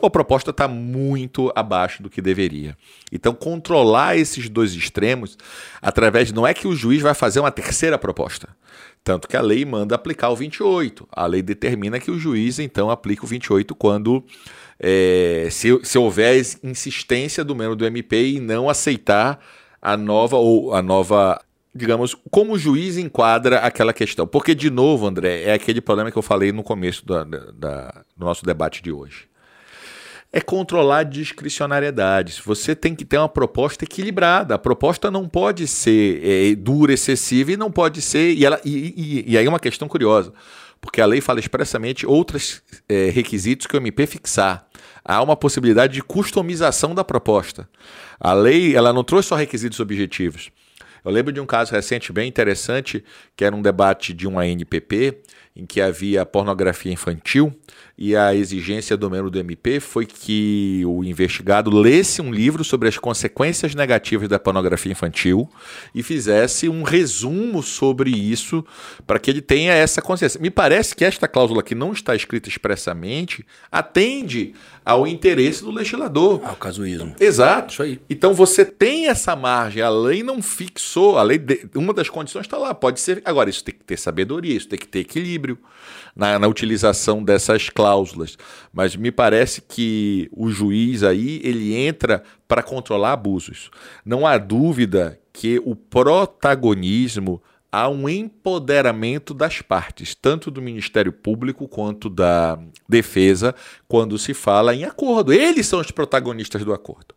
[0.00, 2.76] ou a proposta está muito abaixo do que deveria.
[3.10, 5.38] Então, controlar esses dois extremos,
[5.80, 6.30] através.
[6.32, 8.48] Não é que o juiz vai fazer uma terceira proposta.
[9.06, 11.06] Tanto que a lei manda aplicar o 28.
[11.12, 14.24] A lei determina que o juiz, então, aplica o 28 quando.
[14.80, 19.38] É, se, se houver insistência do membro do MP em não aceitar
[19.80, 21.40] a nova ou a nova
[21.72, 24.26] digamos, como o juiz enquadra aquela questão.
[24.26, 28.24] Porque, de novo, André, é aquele problema que eu falei no começo da, da, do
[28.24, 29.28] nosso debate de hoje
[30.32, 32.42] é controlar a discricionariedade.
[32.44, 34.54] Você tem que ter uma proposta equilibrada.
[34.54, 38.34] A proposta não pode ser é, dura, excessiva e não pode ser.
[38.34, 40.32] E, ela, e, e, e aí é uma questão curiosa,
[40.80, 44.66] porque a lei fala expressamente outros é, requisitos que o MP fixar.
[45.04, 47.68] Há uma possibilidade de customização da proposta.
[48.18, 50.50] A lei ela não trouxe só requisitos objetivos.
[51.06, 53.04] Eu lembro de um caso recente bem interessante,
[53.36, 55.22] que era um debate de uma NPP,
[55.54, 57.56] em que havia pornografia infantil,
[57.98, 62.88] e a exigência do membro do MP foi que o investigado lesse um livro sobre
[62.88, 65.48] as consequências negativas da pornografia infantil
[65.94, 68.62] e fizesse um resumo sobre isso
[69.06, 70.38] para que ele tenha essa consciência.
[70.38, 74.52] Me parece que esta cláusula que não está escrita expressamente atende
[74.84, 76.42] ao interesse do legislador.
[76.44, 77.16] Ao casuísmo.
[77.18, 77.72] Exato.
[77.72, 78.00] Isso aí.
[78.10, 82.42] Então você tem essa margem, a lei não fixou, a lei de, uma das condições
[82.42, 83.22] está lá, pode ser.
[83.24, 85.58] Agora isso tem que ter sabedoria, isso tem que ter equilíbrio
[86.14, 87.85] na, na utilização dessas cláusulas.
[88.72, 93.70] Mas me parece que o juiz aí ele entra para controlar abusos.
[94.04, 101.68] Não há dúvida que o protagonismo há um empoderamento das partes, tanto do Ministério Público
[101.68, 103.54] quanto da Defesa,
[103.86, 105.32] quando se fala em acordo.
[105.32, 107.14] Eles são os protagonistas do acordo.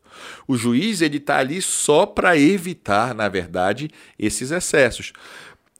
[0.47, 5.13] O juiz ele está ali só para evitar, na verdade, esses excessos.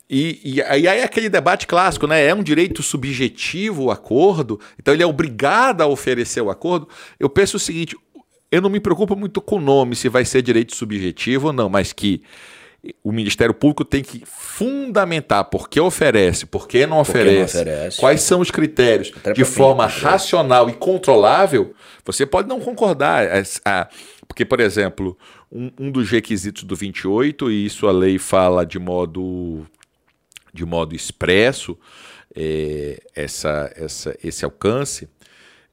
[0.09, 2.25] E, e, aí é aquele debate clássico, né?
[2.25, 6.89] É um direito subjetivo o acordo, então ele é obrigado a oferecer o acordo.
[7.19, 7.95] Eu penso o seguinte:
[8.51, 11.69] eu não me preocupo muito com o nome, se vai ser direito subjetivo ou não,
[11.69, 12.23] mas que
[13.03, 17.99] o Ministério Público tem que fundamentar por que oferece, por que não oferece, não oferece.
[17.99, 21.73] quais são os critérios, de forma racional e controlável.
[22.05, 23.27] Você pode não concordar,
[24.27, 25.17] porque, por exemplo,
[25.51, 29.67] um, um dos requisitos do 28, e isso a lei fala de modo
[30.53, 31.77] de modo expresso
[32.35, 35.09] é, essa, essa, esse alcance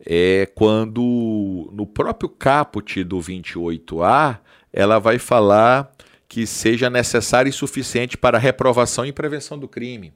[0.05, 4.39] é quando no próprio caput do 28A
[4.73, 5.91] ela vai falar
[6.29, 10.13] que seja necessário e suficiente para reprovação e prevenção do crime.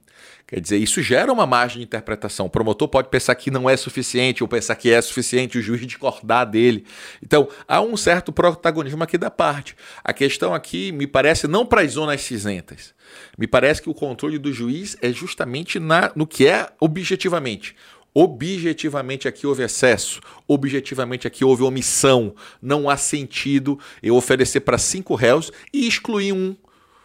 [0.51, 2.47] Quer dizer, isso gera uma margem de interpretação.
[2.47, 5.79] O promotor pode pensar que não é suficiente ou pensar que é suficiente, o juiz
[5.87, 6.85] discordar dele.
[7.23, 9.77] Então, há um certo protagonismo aqui da parte.
[10.03, 12.93] A questão aqui me parece não para as zonas cinzentas.
[13.37, 17.73] Me parece que o controle do juiz é justamente na, no que é objetivamente.
[18.13, 22.35] Objetivamente aqui houve excesso, objetivamente aqui houve omissão.
[22.61, 26.53] Não há sentido eu oferecer para cinco réus e excluir um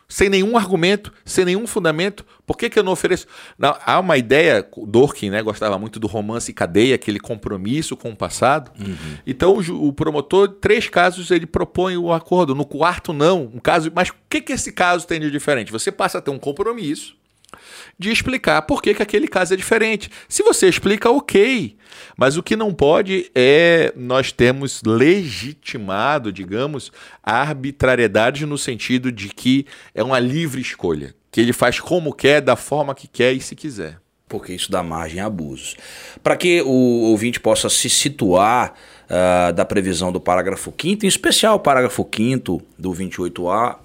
[0.08, 2.24] sem nenhum argumento, sem nenhum fundamento.
[2.46, 3.26] Por que, que eu não ofereço?
[3.58, 8.16] Não, há uma ideia, Dorkin né, gostava muito do romance cadeia, aquele compromisso com o
[8.16, 8.70] passado.
[8.78, 9.16] Uhum.
[9.26, 12.54] Então o, o, promotor, três casos, ele propõe o acordo.
[12.54, 13.50] No quarto, não.
[13.54, 15.72] Um caso, mas o que, que esse caso tem de diferente?
[15.72, 17.16] Você passa a ter um compromisso
[17.98, 20.10] de explicar por que, que aquele caso é diferente.
[20.28, 21.76] Se você explica, ok.
[22.16, 29.28] Mas o que não pode é nós temos legitimado, digamos, a arbitrariedade no sentido de
[29.28, 33.40] que é uma livre escolha, que ele faz como quer, da forma que quer e
[33.40, 33.98] se quiser.
[34.28, 35.76] Porque isso dá margem a abusos.
[36.22, 38.74] Para que o ouvinte possa se situar
[39.10, 43.76] uh, da previsão do parágrafo 5, em especial o parágrafo 5 do 28A,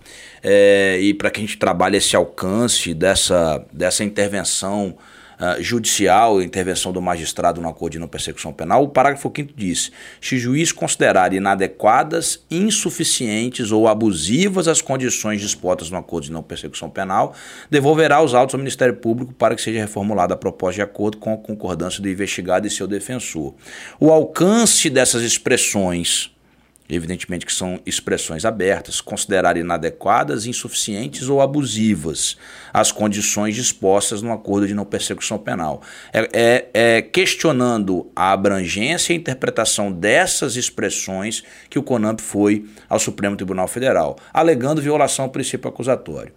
[0.44, 4.96] é, e para que a gente trabalhe esse alcance dessa, dessa intervenção
[5.42, 9.92] uh, judicial, intervenção do magistrado no acordo de não persecução penal, o parágrafo 5 diz:
[10.22, 16.44] se o juiz considerar inadequadas, insuficientes ou abusivas as condições dispostas no acordo de não
[16.44, 17.34] persecução penal,
[17.70, 21.34] devolverá os autos ao Ministério Público para que seja reformulada a proposta de acordo com
[21.34, 23.56] a concordância do investigado e seu defensor.
[24.00, 26.32] O alcance dessas expressões
[26.92, 32.38] evidentemente que são expressões abertas, considerar inadequadas, insuficientes ou abusivas
[32.74, 35.82] as condições dispostas no acordo de não persecução penal.
[36.12, 42.66] É, é, é, questionando a abrangência e a interpretação dessas expressões que o CONAMP foi
[42.90, 46.34] ao Supremo Tribunal Federal, alegando violação ao princípio acusatório.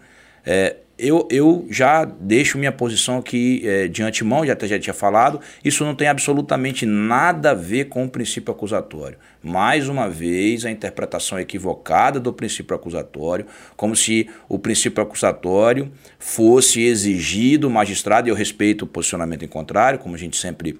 [0.47, 4.95] É, eu, eu já deixo minha posição aqui é, de antemão, já até já tinha
[4.95, 9.19] falado, isso não tem absolutamente nada a ver com o princípio acusatório.
[9.43, 16.81] Mais uma vez, a interpretação equivocada do princípio acusatório, como se o princípio acusatório fosse
[16.83, 20.79] exigir do magistrado, e eu respeito o posicionamento em contrário, como a gente sempre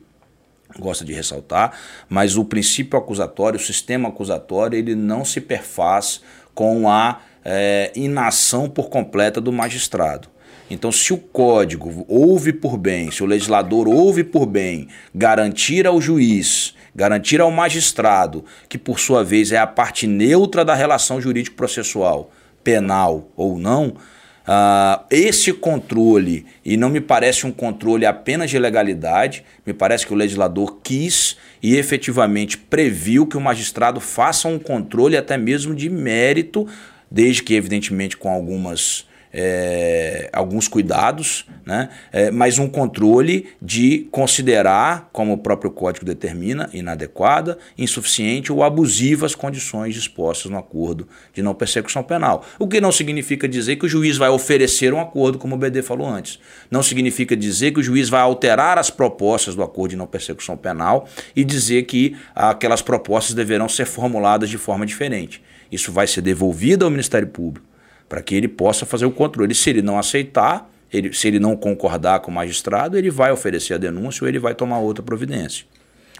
[0.79, 1.77] gosta de ressaltar,
[2.09, 6.21] mas o princípio acusatório, o sistema acusatório, ele não se perfaz
[6.55, 10.29] com a é, inação por completa do magistrado.
[10.71, 16.01] Então, se o código ouve por bem, se o legislador ouve por bem garantir ao
[16.01, 22.31] juiz, garantir ao magistrado, que por sua vez é a parte neutra da relação jurídico-processual,
[22.63, 23.97] penal ou não,
[24.45, 30.13] Uh, esse controle, e não me parece um controle apenas de legalidade, me parece que
[30.13, 35.89] o legislador quis e efetivamente previu que o magistrado faça um controle até mesmo de
[35.89, 36.69] mérito,
[37.15, 41.89] desde que, evidentemente, com algumas é, alguns cuidados, né?
[42.13, 49.27] É, mas um controle de considerar, como o próprio código determina, inadequada, insuficiente ou abusiva
[49.27, 52.47] as condições dispostas no acordo de não persecução penal.
[52.61, 55.83] O que não significa dizer que o juiz vai oferecer um acordo, como o BD
[55.83, 56.39] falou antes.
[56.71, 60.57] Não significa dizer que o juiz vai alterar as propostas do acordo de não persecução
[60.57, 65.43] penal e dizer que aquelas propostas deverão ser formuladas de forma diferente.
[65.75, 67.67] Isso vai ser devolvido ao Ministério Público
[68.09, 69.55] para que ele possa fazer o controle.
[69.55, 73.75] Se ele não aceitar, ele, se ele não concordar com o magistrado, ele vai oferecer
[73.75, 75.67] a denúncia ou ele vai tomar outra providência.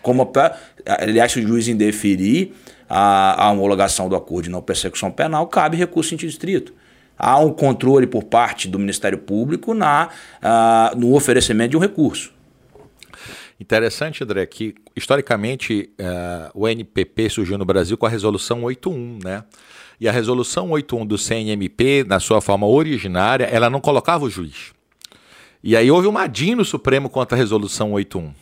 [0.03, 0.31] Como
[0.85, 2.53] aliás, se o juiz indeferir
[2.89, 6.75] a, a homologação do acordo de não persecução penal, cabe recurso em distrito.
[7.17, 10.09] Há um controle por parte do Ministério Público na,
[10.43, 12.34] uh, no oferecimento de um recurso.
[13.59, 19.45] Interessante, André, que historicamente uh, o NPP surgiu no Brasil com a resolução 81, né?
[20.01, 24.73] E a resolução 81 do CNMP, na sua forma originária, ela não colocava o juiz.
[25.63, 28.35] E aí houve uma DIN no Supremo contra a resolução 81.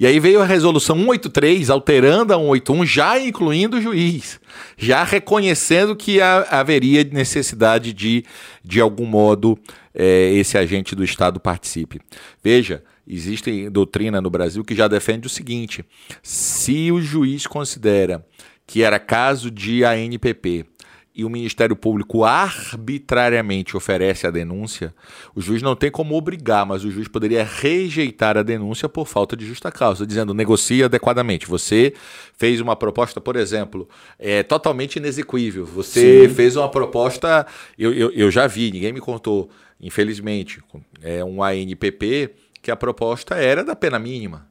[0.00, 4.40] E aí veio a resolução 183, alterando a 181, já incluindo o juiz,
[4.74, 8.24] já reconhecendo que haveria necessidade de,
[8.64, 9.58] de algum modo,
[9.94, 12.00] é, esse agente do Estado participe.
[12.42, 12.82] Veja,
[13.14, 15.84] existe doutrina no Brasil que já defende o seguinte:
[16.22, 18.24] se o juiz considera
[18.66, 20.64] que era caso de ANPP
[21.12, 24.94] e o Ministério Público arbitrariamente oferece a denúncia,
[25.34, 29.36] o juiz não tem como obrigar, mas o juiz poderia rejeitar a denúncia por falta
[29.36, 31.46] de justa causa, dizendo negocie adequadamente.
[31.46, 31.94] Você
[32.38, 35.66] fez uma proposta, por exemplo, é totalmente inexequível.
[35.66, 36.34] Você Sim.
[36.34, 37.44] fez uma proposta,
[37.76, 40.62] eu, eu, eu já vi, ninguém me contou, infelizmente,
[41.02, 44.49] é um ANPP que a proposta era da pena mínima.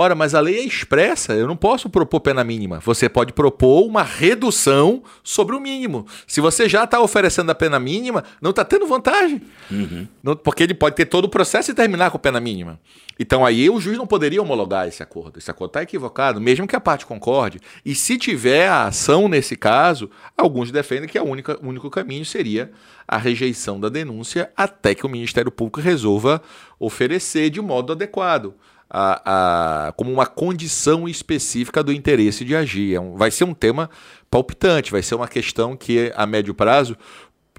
[0.00, 2.78] Ora, mas a lei é expressa, eu não posso propor pena mínima.
[2.78, 6.06] Você pode propor uma redução sobre o mínimo.
[6.24, 9.42] Se você já está oferecendo a pena mínima, não está tendo vantagem.
[9.68, 10.06] Uhum.
[10.22, 12.78] Não, porque ele pode ter todo o processo e terminar com pena mínima.
[13.18, 15.40] Então aí o juiz não poderia homologar esse acordo.
[15.40, 17.58] Esse acordo está equivocado, mesmo que a parte concorde.
[17.84, 22.70] E se tiver a ação nesse caso, alguns defendem que o único caminho seria
[23.08, 26.40] a rejeição da denúncia até que o Ministério Público resolva
[26.78, 28.54] oferecer de modo adequado
[28.90, 32.94] a, a, como uma condição específica do interesse de agir.
[32.94, 33.90] É um, vai ser um tema
[34.30, 36.96] palpitante, vai ser uma questão que a médio prazo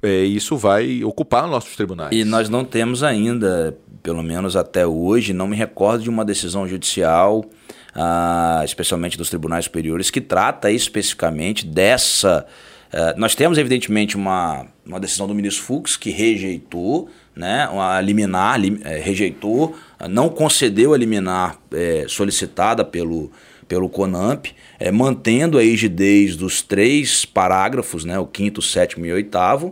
[0.02, 2.16] é, isso vai ocupar nossos tribunais.
[2.16, 6.68] E nós não temos ainda, pelo menos até hoje, não me recordo de uma decisão
[6.68, 7.46] judicial,
[7.94, 12.46] ah, especialmente dos tribunais superiores, que trata especificamente dessa.
[12.92, 18.60] Uh, nós temos, evidentemente, uma, uma decisão do ministro Fux que rejeitou né, a liminar,
[18.60, 19.76] lim, é, rejeitou,
[20.08, 23.32] não concedeu a liminar é, solicitada pelo,
[23.68, 24.48] pelo CONAMP,
[24.80, 29.68] é, mantendo a rigidez dos três parágrafos, né, o quinto, sétimo e oitavo.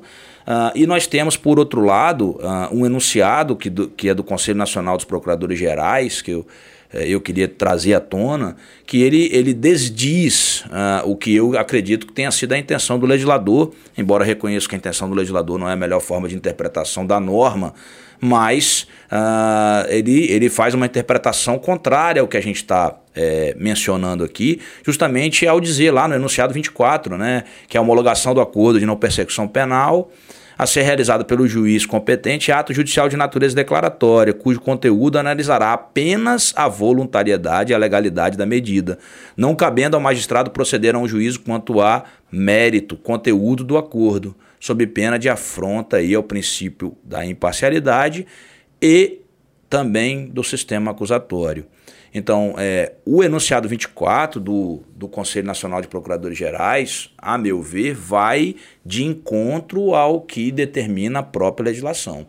[0.48, 4.24] Uh, e nós temos, por outro lado, uh, um enunciado que, do, que é do
[4.24, 6.48] Conselho Nacional dos Procuradores Gerais, que eu
[6.94, 12.08] é, eu queria trazer à tona, que ele, ele desdiz uh, o que eu acredito
[12.08, 15.70] que tenha sido a intenção do legislador, embora reconheça que a intenção do legislador não
[15.70, 17.74] é a melhor forma de interpretação da norma,
[18.20, 24.24] mas uh, ele, ele faz uma interpretação contrária ao que a gente está é, mencionando
[24.24, 28.80] aqui, justamente ao dizer lá no enunciado 24, né, que é a homologação do acordo
[28.80, 30.12] de não persecução penal
[30.58, 36.52] a ser realizado pelo juiz competente ato judicial de natureza declaratória, cujo conteúdo analisará apenas
[36.56, 38.98] a voluntariedade e a legalidade da medida,
[39.36, 44.86] não cabendo ao magistrado proceder a um juízo quanto a mérito, conteúdo do acordo, sob
[44.88, 48.26] pena de afronta aí ao princípio da imparcialidade
[48.82, 49.22] e
[49.70, 51.66] também do sistema acusatório.
[52.14, 57.94] Então, é, o enunciado 24 do, do Conselho Nacional de Procuradores Gerais, a meu ver,
[57.94, 58.56] vai
[58.86, 62.26] de encontro ao que determina a própria legislação.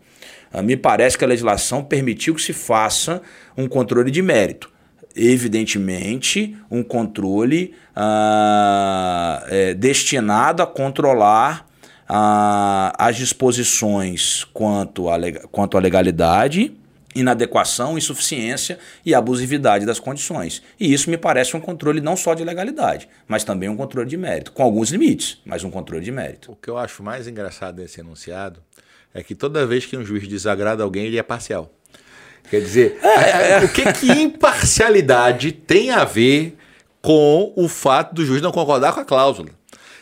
[0.52, 3.22] Ah, me parece que a legislação permitiu que se faça
[3.56, 4.70] um controle de mérito.
[5.14, 11.67] Evidentemente, um controle ah, é, destinado a controlar
[12.08, 15.18] as disposições quanto à,
[15.50, 16.74] quanto à legalidade
[17.14, 20.62] inadequação, insuficiência e abusividade das condições.
[20.78, 24.16] E isso me parece um controle não só de legalidade, mas também um controle de
[24.16, 26.52] mérito, com alguns limites, mas um controle de mérito.
[26.52, 28.62] O que eu acho mais engraçado desse enunciado
[29.12, 31.72] é que toda vez que um juiz desagrada alguém, ele é parcial.
[32.50, 33.64] Quer dizer, é, é.
[33.64, 36.56] o que, que imparcialidade tem a ver
[37.02, 39.50] com o fato do juiz não concordar com a cláusula?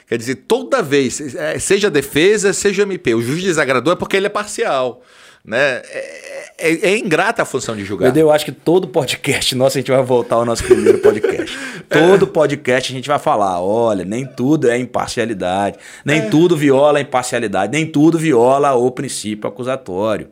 [0.07, 4.27] Quer dizer, toda vez, é, seja defesa, seja MP, o juiz desagradou é porque ele
[4.27, 5.03] é parcial.
[5.45, 5.59] Né?
[5.59, 8.17] É, é, é, ingrata a função de julgar.
[8.17, 11.57] Eu acho que todo podcast nosso a gente vai voltar ao nosso primeiro podcast.
[11.89, 16.29] todo podcast a gente vai falar: olha, nem tudo é imparcialidade, nem é.
[16.29, 20.31] tudo viola a imparcialidade, nem tudo viola o princípio acusatório.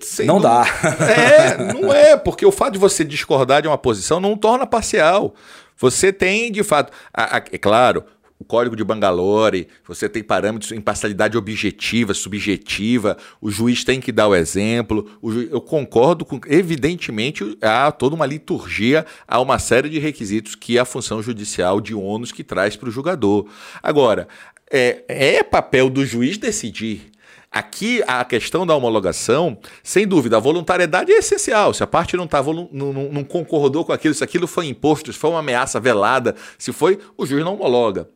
[0.00, 0.64] Sem não dúvida.
[0.82, 1.06] dá.
[1.06, 5.34] É, não é, porque o fato de você discordar de uma posição não torna parcial.
[5.78, 8.04] Você tem, de fato, a, a, é claro,
[8.44, 14.12] o código de Bangalore, você tem parâmetros em parcialidade objetiva, subjetiva, o juiz tem que
[14.12, 15.10] dar o exemplo.
[15.22, 20.54] O juiz, eu concordo com, evidentemente, há toda uma liturgia, há uma série de requisitos
[20.54, 23.48] que a função judicial de ônus que traz para o julgador.
[23.82, 24.28] Agora,
[24.70, 27.13] é, é papel do juiz decidir.
[27.54, 31.72] Aqui, a questão da homologação, sem dúvida, a voluntariedade é essencial.
[31.72, 35.18] Se a parte não, tá, não, não, concordou com aquilo, se aquilo foi imposto, se
[35.20, 38.08] foi uma ameaça velada, se foi, o juiz não homologa.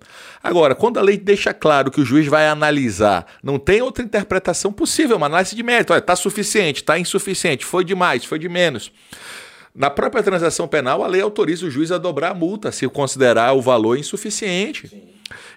[0.43, 4.73] Agora, quando a lei deixa claro que o juiz vai analisar, não tem outra interpretação
[4.73, 5.95] possível, uma análise de mérito.
[5.95, 8.91] Está suficiente, está insuficiente, foi demais, foi de menos.
[9.79, 13.53] Na própria transação penal, a lei autoriza o juiz a dobrar a multa se considerar
[13.53, 14.89] o valor insuficiente.
[14.89, 15.03] Sim.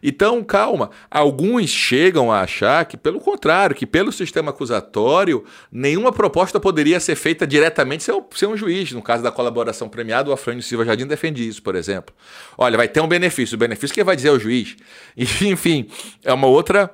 [0.03, 6.59] Então, calma, alguns chegam a achar que, pelo contrário, que pelo sistema acusatório, nenhuma proposta
[6.59, 8.91] poderia ser feita diretamente sem, sem um juiz.
[8.91, 12.13] No caso da colaboração premiada, o Afrânio Silva Jardim defende isso, por exemplo.
[12.55, 13.55] Olha, vai ter um benefício.
[13.55, 14.75] O benefício quem vai dizer é o juiz.
[15.17, 15.89] Enfim,
[16.23, 16.93] é uma outra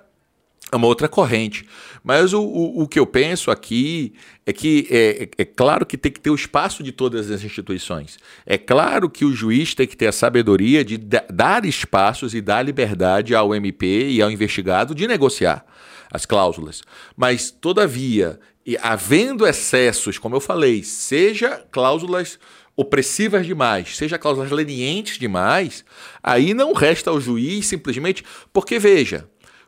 [0.71, 1.65] é uma outra corrente.
[2.03, 4.13] Mas o, o, o, que eu penso aqui
[4.45, 7.43] é que é, é, é, claro que tem que ter o espaço de todas as
[7.43, 8.17] instituições.
[8.45, 12.63] É claro que o juiz tem que ter a sabedoria de dar espaços e dar
[12.63, 15.65] liberdade ao MP e ao investigado de negociar
[16.11, 16.83] as cláusulas.
[17.15, 18.39] Mas, todavia,
[18.81, 22.39] havendo excessos, como eu falei, seja cláusulas
[22.75, 25.83] opressivas demais, seja cláusulas lenientes demais,
[26.21, 28.23] aí não resta ao juiz simplesmente.
[28.53, 29.27] Porque, veja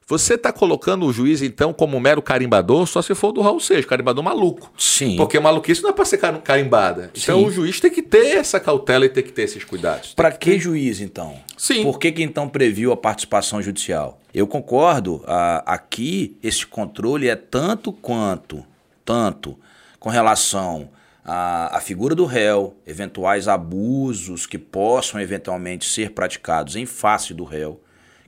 [0.10, 3.60] você está colocando o juiz, então, como um mero carimbador, só se for do Raul
[3.60, 4.74] Seixas, carimbador maluco.
[4.76, 5.16] Sim.
[5.16, 7.12] Porque maluquice não é para ser carimbada.
[7.14, 7.22] Sim.
[7.22, 10.16] Então o juiz tem que ter essa cautela e tem que ter esses cuidados.
[10.16, 11.36] Para que, que juiz, então?
[11.56, 11.84] Sim.
[11.84, 14.20] Por que, que então previu a participação judicial?
[14.34, 15.24] Eu concordo.
[15.64, 18.66] aqui, esse controle é tanto quanto,
[19.06, 19.60] tanto,
[20.00, 20.90] com relação
[21.24, 27.44] à, à figura do réu, eventuais abusos que possam eventualmente ser praticados em face do
[27.44, 27.80] réu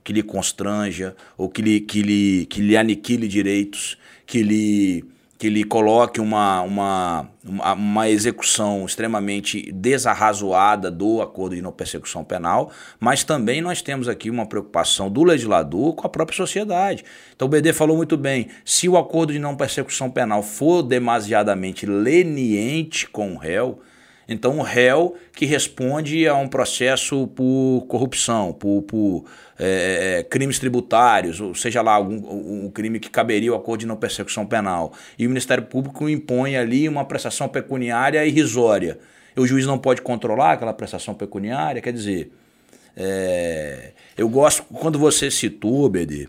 [0.04, 3.96] que lhe constranja ou que lhe, que lhe, que lhe aniquile direitos,
[4.26, 5.04] que lhe,
[5.42, 7.28] que lhe coloque uma, uma,
[7.74, 14.30] uma, execução extremamente desarrazoada do acordo de não persecução penal, mas também nós temos aqui
[14.30, 17.04] uma preocupação do legislador com a própria sociedade.
[17.34, 21.86] Então o BD falou muito bem: se o acordo de não persecução penal for demasiadamente
[21.86, 23.80] leniente com o réu,
[24.28, 29.24] então, o réu que responde a um processo por corrupção, por, por
[29.58, 33.86] é, é, crimes tributários, ou seja lá, algum um crime que caberia o acordo de
[33.86, 38.98] não persecução penal, e o Ministério Público impõe ali uma prestação pecuniária irrisória.
[39.36, 42.32] E o juiz não pode controlar aquela prestação pecuniária, quer dizer,
[42.96, 46.28] é, eu gosto, quando você citou, BD,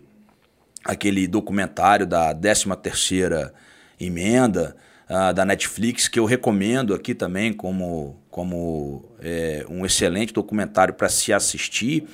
[0.83, 3.51] aquele documentário da 13ª
[3.99, 4.75] emenda,
[5.09, 11.09] uh, da Netflix, que eu recomendo aqui também como, como é, um excelente documentário para
[11.09, 12.07] se assistir.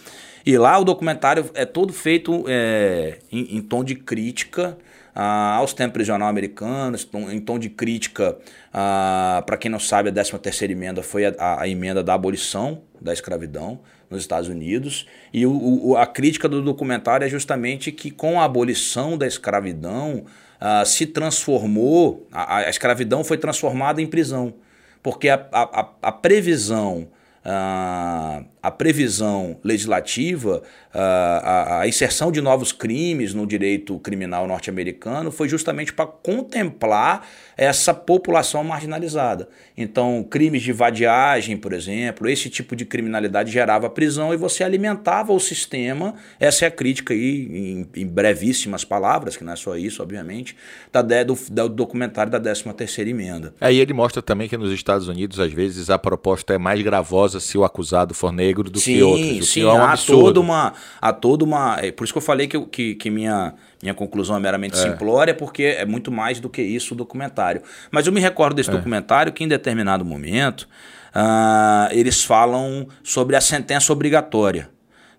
[0.45, 4.77] E lá o documentário é todo feito é, em, em, tom de crítica
[5.15, 5.19] uh,
[5.57, 8.37] aos tempos prisional americanos, em tom de crítica,
[8.69, 12.13] uh, para quem não sabe, a 13 terceira emenda foi a, a, a, emenda da
[12.13, 15.05] abolição da escravidão nos Estados Unidos.
[15.33, 20.25] E o, o, a crítica do documentário é justamente que com a abolição da escravidão,
[20.61, 24.53] uh, se transformou, a, a, escravidão foi transformada em prisão,
[25.01, 27.07] porque a, a, a previsão
[27.43, 30.61] a, a previsão legislativa,
[30.93, 37.93] a, a, inserção de novos crimes no direito criminal norte-americano foi justamente para contemplar essa
[37.93, 39.47] população marginalizada.
[39.77, 45.31] Então, crimes de vadiagem, por exemplo, esse tipo de criminalidade gerava prisão e você alimentava
[45.31, 46.15] o sistema.
[46.39, 50.55] Essa é a crítica aí, em, em brevíssimas palavras, que não é só isso, obviamente,
[50.91, 53.53] da, do, do documentário da 13 terceira emenda.
[53.61, 57.39] Aí ele mostra também que nos Estados Unidos, às vezes, a proposta é mais gravosa
[57.39, 59.49] se o acusado for negro do sim, que outros.
[59.49, 62.47] Sim, é um há toda uma, há toda uma, é por isso que eu falei
[62.47, 64.77] que, que, que minha minha conclusão é meramente é.
[64.77, 67.61] simplória, porque é muito mais do que isso o documentário.
[67.89, 68.73] Mas eu me recordo desse é.
[68.73, 70.67] documentário que em determinado momento
[71.15, 74.69] uh, eles falam sobre a sentença obrigatória.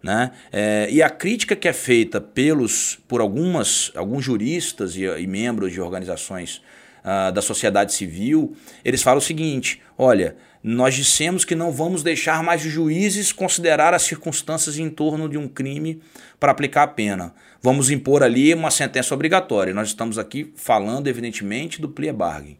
[0.03, 0.31] Né?
[0.51, 5.73] É, e a crítica que é feita pelos, por algumas, alguns juristas e, e membros
[5.73, 6.63] de organizações
[7.05, 12.43] uh, da sociedade civil, eles falam o seguinte: olha, nós dissemos que não vamos deixar
[12.43, 16.03] mais juízes considerar as circunstâncias em torno de um crime
[16.39, 17.35] para aplicar a pena.
[17.63, 19.75] Vamos impor ali uma sentença obrigatória.
[19.75, 22.59] Nós estamos aqui falando, evidentemente, do plea bargain.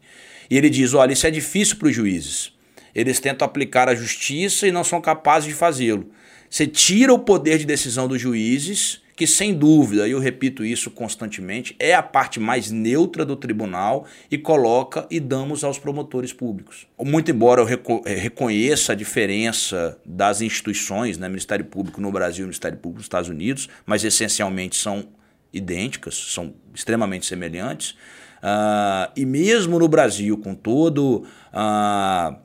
[0.51, 2.53] E ele diz: olha, isso é difícil para os juízes.
[2.95, 6.11] Eles tentam aplicar a justiça e não são capazes de fazê-lo.
[6.49, 10.91] Você tira o poder de decisão dos juízes que sem dúvida, e eu repito isso
[10.91, 16.87] constantemente, é a parte mais neutra do tribunal e coloca e damos aos promotores públicos.
[16.99, 17.69] Muito embora eu
[18.07, 23.05] eh, reconheça a diferença das instituições, né, Ministério Público no Brasil e Ministério Público nos
[23.05, 25.09] Estados Unidos, mas essencialmente são
[25.53, 27.91] idênticas, são extremamente semelhantes.
[27.91, 32.37] Uh, e mesmo no Brasil, com todo uh,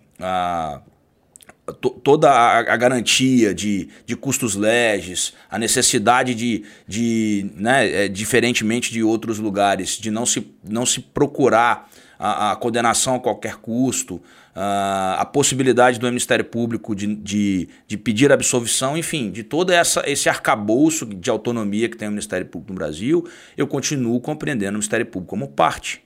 [2.03, 8.91] toda a, a, garantia de, de custos leges, a necessidade de, de né, é, diferentemente
[8.91, 11.89] de outros lugares, de não se, não se procurar
[12.19, 14.21] a, a condenação a qualquer custo,
[14.53, 20.03] a, a possibilidade do Ministério Público de, de, de pedir absolvição, enfim, de todo essa,
[20.05, 24.73] esse arcabouço de autonomia que tem o Ministério Público no Brasil, eu continuo compreendendo o
[24.73, 26.03] Ministério Público como parte.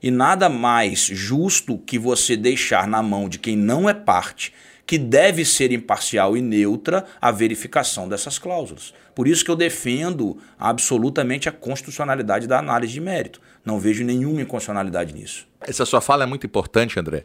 [0.00, 4.52] E nada mais justo que você deixar na mão de quem não é parte
[4.86, 8.92] que deve ser imparcial e neutra a verificação dessas cláusulas.
[9.14, 13.40] Por isso que eu defendo absolutamente a constitucionalidade da análise de mérito.
[13.64, 15.46] Não vejo nenhuma inconstitucionalidade nisso.
[15.60, 17.24] Essa sua fala é muito importante, André,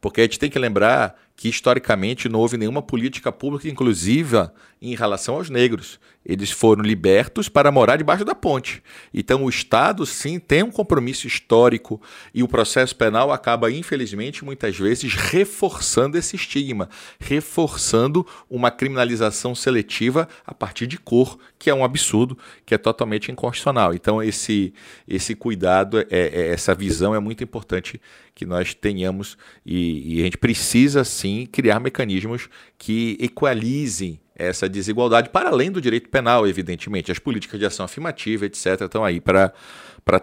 [0.00, 4.94] porque a gente tem que lembrar que historicamente não houve nenhuma política pública inclusiva em
[4.94, 5.98] relação aos negros.
[6.22, 8.82] Eles foram libertos para morar debaixo da ponte.
[9.12, 12.00] Então o Estado sim tem um compromisso histórico
[12.34, 20.28] e o processo penal acaba infelizmente muitas vezes reforçando esse estigma, reforçando uma criminalização seletiva
[20.46, 22.36] a partir de cor, que é um absurdo,
[22.66, 23.94] que é totalmente inconstitucional.
[23.94, 24.74] Então esse
[25.08, 27.98] esse cuidado, é, é essa visão é muito importante
[28.34, 35.28] que nós tenhamos e, e a gente precisa sim criar mecanismos que equalizem essa desigualdade,
[35.28, 37.12] para além do direito penal, evidentemente.
[37.12, 39.52] As políticas de ação afirmativa, etc., estão aí para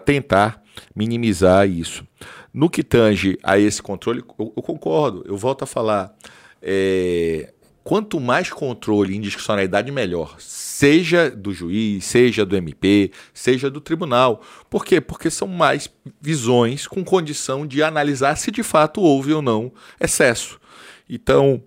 [0.04, 0.62] tentar
[0.94, 2.06] minimizar isso.
[2.52, 6.12] No que tange a esse controle, eu, eu concordo, eu volto a falar.
[6.60, 7.52] É,
[7.88, 10.34] quanto mais controle e indiscricionalidade, melhor.
[10.38, 14.42] Seja do juiz, seja do MP, seja do tribunal.
[14.68, 15.00] Por quê?
[15.00, 15.88] Porque são mais
[16.20, 20.60] visões com condição de analisar se de fato houve ou não excesso.
[21.08, 21.62] Então,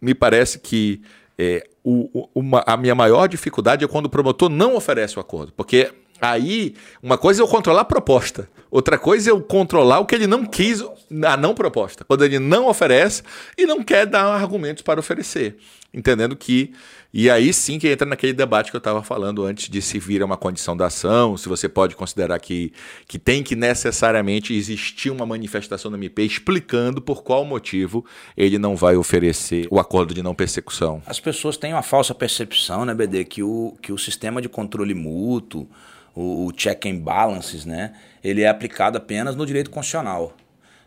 [0.00, 1.02] me parece que
[1.38, 5.52] é, o, uma, a minha maior dificuldade é quando o promotor não oferece o acordo.
[5.52, 10.06] Porque Aí, uma coisa é eu controlar a proposta, outra coisa é eu controlar o
[10.06, 10.82] que ele não quis,
[11.24, 12.04] a não proposta.
[12.04, 13.22] Quando ele não oferece
[13.56, 15.56] e não quer dar argumentos para oferecer.
[15.96, 16.72] Entendendo que.
[17.14, 20.22] E aí sim que entra naquele debate que eu estava falando antes de se vir
[20.22, 22.70] uma condição da ação, se você pode considerar que,
[23.08, 28.04] que tem que necessariamente existir uma manifestação do MP explicando por qual motivo
[28.36, 31.00] ele não vai oferecer o acordo de não persecução.
[31.06, 34.92] As pessoas têm uma falsa percepção, né, BD, que o, que o sistema de controle
[34.92, 35.66] mútuo
[36.16, 37.92] o, o check and balances, né,
[38.24, 40.34] ele é aplicado apenas no direito constitucional.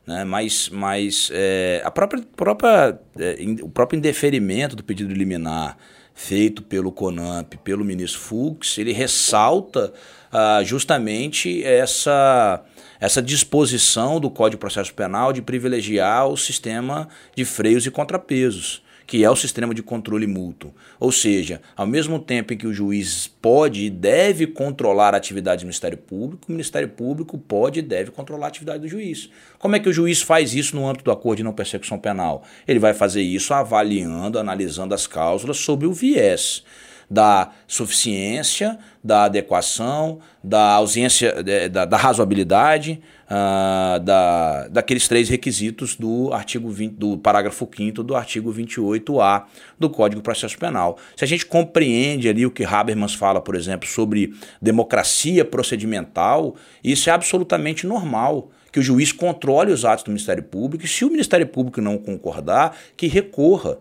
[0.05, 0.23] Né?
[0.23, 5.77] Mas, mas é, a própria, própria, é, o próprio indeferimento do pedido liminar
[6.15, 9.93] feito pelo CONAMP, pelo ministro Fux, ele ressalta
[10.31, 12.61] ah, justamente essa,
[12.99, 18.83] essa disposição do Código de Processo Penal de privilegiar o sistema de freios e contrapesos
[19.09, 20.71] que é o sistema de controle mútuo.
[20.99, 25.63] Ou seja, ao mesmo tempo em que o juiz pode e deve controlar a atividade
[25.63, 29.31] do Ministério Público, o Ministério Público pode e deve controlar a atividade do juiz.
[29.57, 32.43] Como é que o juiz faz isso no âmbito do acordo de não persecução penal?
[32.67, 36.63] Ele vai fazer isso avaliando, analisando as cláusulas sob o viés
[37.09, 41.33] da suficiência, da adequação, da ausência,
[41.71, 48.15] da, da razoabilidade, uh, da, daqueles três requisitos do artigo 20, do parágrafo 5 do
[48.15, 49.45] artigo 28A
[49.79, 50.97] do Código de Processo Penal.
[51.15, 57.09] Se a gente compreende ali o que Habermas fala, por exemplo, sobre democracia procedimental, isso
[57.09, 61.09] é absolutamente normal que o juiz controle os atos do Ministério Público e, se o
[61.09, 63.79] Ministério Público não concordar, que recorra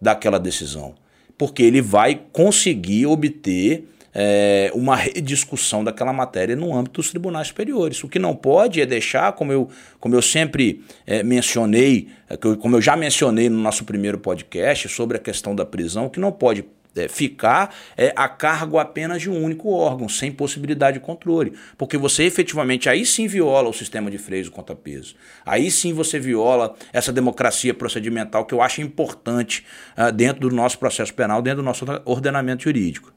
[0.00, 0.94] daquela decisão.
[1.40, 8.04] Porque ele vai conseguir obter é, uma rediscussão daquela matéria no âmbito dos tribunais superiores.
[8.04, 12.76] O que não pode é deixar, como eu, como eu sempre é, mencionei, é, como
[12.76, 16.30] eu já mencionei no nosso primeiro podcast sobre a questão da prisão, o que não
[16.30, 16.62] pode
[16.96, 21.52] é, ficar é, a cargo apenas de um único órgão, sem possibilidade de controle.
[21.76, 25.14] Porque você efetivamente aí sim viola o sistema de freios e contrapeso.
[25.44, 29.66] Aí sim você viola essa democracia procedimental que eu acho importante
[29.96, 33.12] uh, dentro do nosso processo penal, dentro do nosso ordenamento jurídico.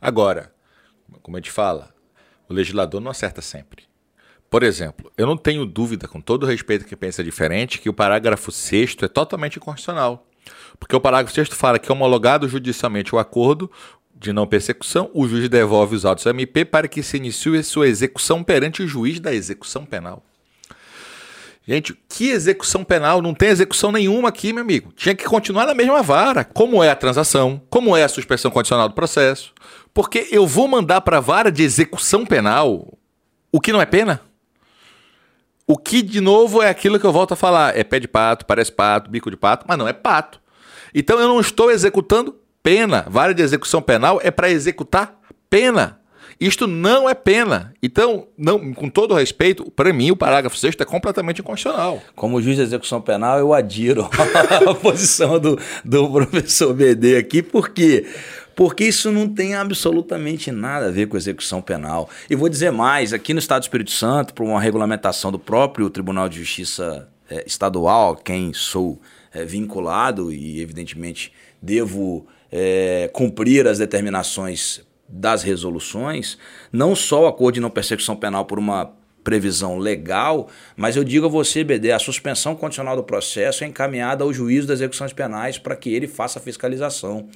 [0.00, 0.52] Agora,
[1.22, 1.92] como a gente fala,
[2.48, 3.84] o legislador não acerta sempre.
[4.50, 8.50] Por exemplo, eu não tenho dúvida, com todo respeito que pensa diferente, que o parágrafo
[8.50, 10.27] 6 é totalmente inconstitucional.
[10.78, 13.70] Porque o parágrafo 6 fala que, homologado judicialmente o acordo
[14.14, 17.88] de não persecução, o juiz devolve os autos ao MP para que se inicie sua
[17.88, 20.22] execução perante o juiz da execução penal.
[21.66, 23.20] Gente, que execução penal?
[23.20, 24.90] Não tem execução nenhuma aqui, meu amigo.
[24.96, 26.42] Tinha que continuar na mesma vara.
[26.42, 27.60] Como é a transação?
[27.68, 29.52] Como é a suspensão condicional do processo?
[29.92, 32.98] Porque eu vou mandar para a vara de execução penal
[33.52, 34.22] o que não é pena?
[35.66, 37.76] O que, de novo, é aquilo que eu volto a falar.
[37.76, 40.40] É pé de pato, parece pato, bico de pato, mas não é pato.
[40.94, 43.06] Então eu não estou executando pena.
[43.08, 45.18] Vara de execução penal é para executar
[45.48, 45.98] pena.
[46.40, 47.74] Isto não é pena.
[47.82, 52.00] Então, não, com todo respeito, para mim o parágrafo 6 é completamente inconstitucional.
[52.14, 54.08] Como juiz de execução penal, eu adiro
[54.68, 58.06] a posição do, do professor BD aqui, porque
[58.54, 62.10] porque isso não tem absolutamente nada a ver com execução penal.
[62.28, 65.88] E vou dizer mais: aqui no Estado do Espírito Santo, por uma regulamentação do próprio
[65.90, 69.00] Tribunal de Justiça é, Estadual, quem sou
[69.32, 76.36] é, vinculado e, evidentemente, devo é, cumprir as determinações das resoluções,
[76.72, 78.92] não só o acordo de não persecução penal por uma
[79.24, 84.24] previsão legal, mas eu digo a você, BD, a suspensão condicional do processo é encaminhada
[84.24, 87.28] ao juízo das execuções penais para que ele faça a fiscalização.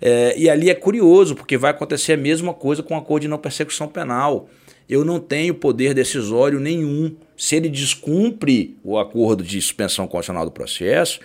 [0.00, 3.28] É, e ali é curioso, porque vai acontecer a mesma coisa com o acordo de
[3.28, 4.48] não persecução penal.
[4.88, 7.14] Eu não tenho poder decisório nenhum.
[7.40, 11.20] Se ele descumpre o acordo de suspensão condicional do processo,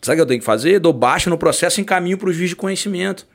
[0.00, 0.80] sabe o que eu tenho que fazer?
[0.80, 3.26] Dou baixa no processo e encaminho para o juiz de conhecimento.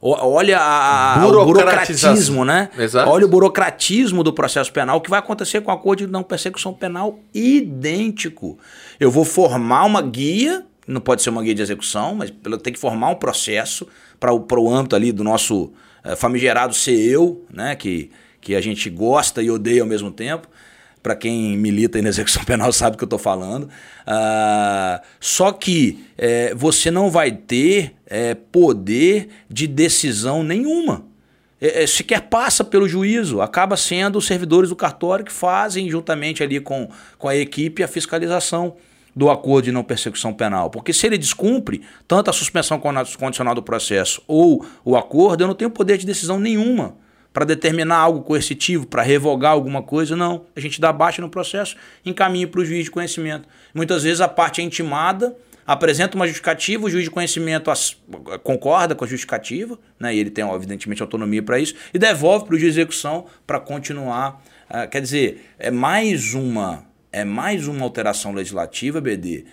[0.00, 2.70] Olha a, o burocratismo, né?
[2.78, 3.10] Exato.
[3.10, 4.98] Olha o burocratismo do processo penal.
[4.98, 7.18] O que vai acontecer com o acordo de não persecução penal?
[7.34, 8.56] Idêntico.
[9.00, 12.32] Eu vou formar uma guia, não pode ser uma guia de execução, mas
[12.62, 13.88] tem que formar um processo
[14.20, 15.72] para o âmbito ali do nosso
[16.04, 17.74] é, famigerado ser eu, né?
[17.74, 20.46] Que, que a gente gosta e odeia ao mesmo tempo
[21.02, 23.64] para quem milita na execução penal sabe o que eu estou falando.
[23.64, 31.04] Uh, só que é, você não vai ter é, poder de decisão nenhuma.
[31.60, 36.42] É, é, sequer passa pelo juízo, acaba sendo os servidores do cartório que fazem, juntamente
[36.42, 36.88] ali com,
[37.18, 38.76] com a equipe, a fiscalização
[39.14, 40.70] do acordo de não persecução penal.
[40.70, 45.54] Porque se ele descumpre tanto a suspensão condicional do processo ou o acordo, eu não
[45.54, 46.96] tenho poder de decisão nenhuma
[47.32, 50.46] para determinar algo coercitivo, para revogar alguma coisa, não.
[50.54, 53.48] A gente dá baixa no processo, encaminha para o juiz de conhecimento.
[53.74, 55.34] Muitas vezes a parte é intimada,
[55.66, 57.70] apresenta uma justificativa, o juiz de conhecimento
[58.42, 62.54] concorda com a justificativa, né, e ele tem, evidentemente, autonomia para isso, e devolve para
[62.54, 64.42] o juiz de execução para continuar.
[64.68, 69.44] Uh, quer dizer, é mais uma é mais uma alteração legislativa, BD,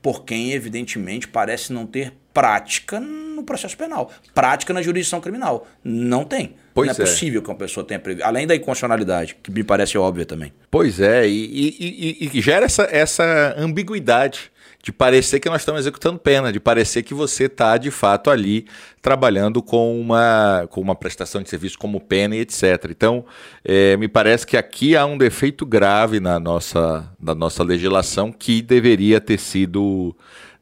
[0.00, 5.66] por quem, evidentemente, parece não ter prática no processo penal, prática na jurisdição criminal.
[5.82, 6.54] Não tem.
[6.78, 8.26] Pois não é, é, possível que uma pessoa tenha previsto.
[8.26, 10.52] Além da inconstitucionalidade, que me parece óbvia também.
[10.70, 14.50] Pois é, e, e, e, gera essa, essa ambiguidade
[14.82, 18.64] de parecer que nós estamos executando pena, de parecer que você está de fato ali
[19.02, 22.86] trabalhando com uma, com uma prestação de serviço como pena e etc.
[22.90, 23.24] Então,
[23.64, 28.62] é, me parece que aqui há um defeito grave na nossa, na nossa legislação que
[28.62, 30.14] deveria ter sido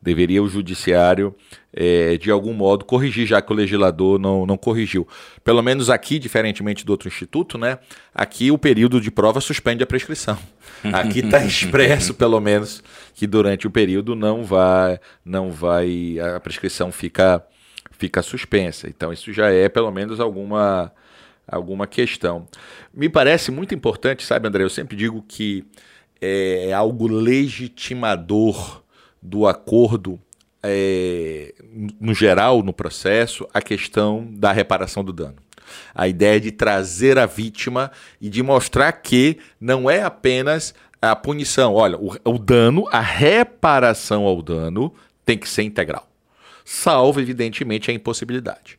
[0.06, 1.34] deveria o judiciário,
[1.78, 5.06] é, de algum modo, corrigir, já que o legislador não, não corrigiu.
[5.44, 7.78] Pelo menos aqui, diferentemente do outro instituto, né,
[8.14, 10.38] aqui o período de prova suspende a prescrição.
[10.92, 12.82] Aqui está expresso, pelo menos,
[13.14, 17.44] que durante o período não vai, não vai, a prescrição fica,
[17.92, 18.86] fica suspensa.
[18.86, 20.92] Então, isso já é, pelo menos, alguma,
[21.48, 22.46] alguma questão.
[22.94, 24.62] Me parece muito importante, sabe, André?
[24.62, 25.64] Eu sempre digo que
[26.20, 28.82] é algo legitimador
[29.20, 30.20] do acordo
[30.66, 31.54] é,
[32.00, 35.36] no geral, no processo, a questão da reparação do dano.
[35.94, 37.90] A ideia de trazer a vítima
[38.20, 41.74] e de mostrar que não é apenas a punição.
[41.74, 44.92] Olha, o, o dano, a reparação ao dano
[45.24, 46.08] tem que ser integral.
[46.64, 48.78] Salvo, evidentemente, a impossibilidade.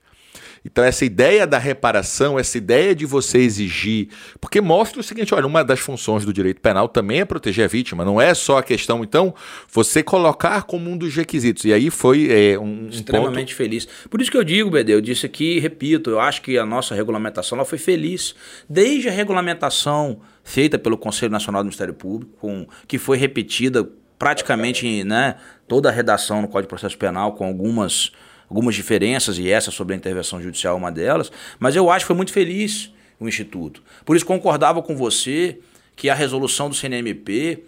[0.70, 4.10] Então, essa ideia da reparação, essa ideia de você exigir.
[4.40, 7.68] Porque mostra o seguinte: olha, uma das funções do direito penal também é proteger a
[7.68, 9.04] vítima, não é só a questão.
[9.04, 9.34] Então,
[9.72, 11.66] você colocar como um dos requisitos.
[11.66, 12.90] E aí foi é, um.
[12.90, 13.58] Extremamente ponto...
[13.58, 13.88] feliz.
[14.10, 16.94] Por isso que eu digo, Bede, eu disse aqui, repito, eu acho que a nossa
[16.94, 18.36] regulamentação ela foi feliz.
[18.70, 23.88] Desde a regulamentação feita pelo Conselho Nacional do Ministério Público, com, que foi repetida
[24.18, 25.36] praticamente né,
[25.68, 28.12] toda a redação no Código de Processo Penal, com algumas
[28.50, 32.08] algumas diferenças, e essa sobre a intervenção judicial é uma delas, mas eu acho que
[32.08, 33.82] foi muito feliz o Instituto.
[34.06, 35.60] Por isso concordava com você
[35.96, 37.64] que a resolução do CNMP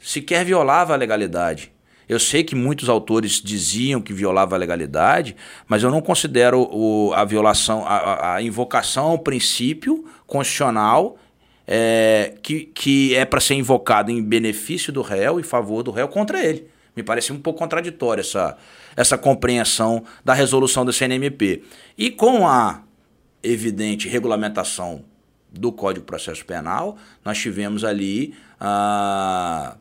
[0.00, 1.72] sequer violava a legalidade.
[2.08, 7.12] Eu sei que muitos autores diziam que violava a legalidade, mas eu não considero o,
[7.14, 11.16] a violação, a, a invocação ao princípio constitucional
[11.66, 16.08] é, que, que é para ser invocado em benefício do réu e favor do réu
[16.08, 16.68] contra ele.
[16.96, 18.56] Me parece um pouco contraditória essa,
[18.96, 21.62] essa compreensão da resolução do CNMP.
[21.98, 22.82] E com a
[23.42, 25.04] evidente regulamentação
[25.50, 29.76] do Código de Processo Penal, nós tivemos ali ah,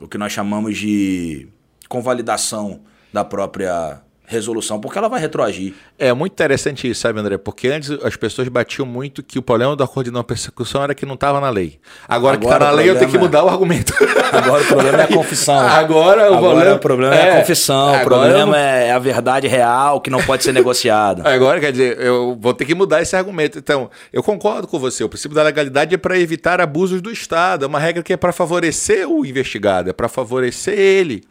[0.00, 1.48] o que nós chamamos de
[1.88, 2.80] convalidação
[3.12, 5.72] da própria resolução, porque ela vai retroagir.
[5.98, 7.38] É muito interessante isso, sabe, André?
[7.38, 10.94] Porque antes as pessoas batiam muito que o problema do acordo de não persecução era
[10.94, 11.80] que não estava na lei.
[12.06, 13.94] Agora, Agora que está na lei, eu tenho que mudar o argumento.
[14.30, 15.58] Agora o problema é a confissão.
[15.58, 17.96] Agora o Agora, problema, o problema é, é, a confissão.
[17.96, 21.22] o problema é a verdade real que não pode ser negociada.
[21.28, 23.58] Agora, quer dizer, eu vou ter que mudar esse argumento.
[23.58, 25.02] Então, eu concordo com você.
[25.02, 27.64] O princípio da legalidade é para evitar abusos do Estado.
[27.64, 31.24] É uma regra que é para favorecer o investigado, é para favorecer ele.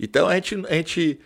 [0.00, 1.20] Então, a gente, a gente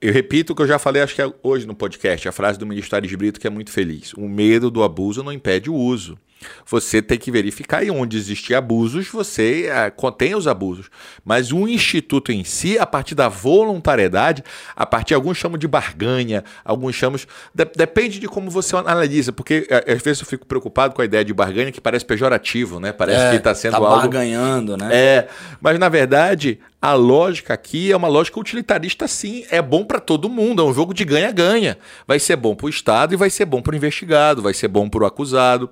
[0.00, 2.58] eu repito o que eu já falei, acho que é hoje no podcast, a frase
[2.58, 4.12] do ministro Ares Brito, que é muito feliz.
[4.14, 6.18] O medo do abuso não impede o uso.
[6.66, 10.86] Você tem que verificar e onde existem abusos, você é, contém os abusos.
[11.24, 14.44] Mas o instituto em si, a partir da voluntariedade,
[14.76, 17.18] a partir, alguns chamam de barganha, alguns chamam.
[17.54, 21.04] De, depende de como você analisa, porque é, às vezes eu fico preocupado com a
[21.04, 22.92] ideia de barganha, que parece pejorativo, né?
[22.92, 23.96] Parece é, que está sendo tá algo.
[23.96, 24.88] barganhando, né?
[24.92, 25.28] É.
[25.60, 29.44] Mas na verdade, a lógica aqui é uma lógica utilitarista, sim.
[29.50, 31.76] É bom para todo mundo, é um jogo de ganha-ganha.
[32.06, 34.68] Vai ser bom para o Estado e vai ser bom para o investigado, vai ser
[34.68, 35.70] bom para o acusado.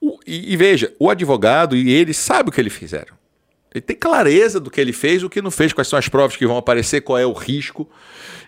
[0.00, 3.14] O, e, e, veja, o advogado e ele sabe o que ele fizeram.
[3.74, 6.36] Ele tem clareza do que ele fez, o que não fez, quais são as provas
[6.36, 7.88] que vão aparecer, qual é o risco.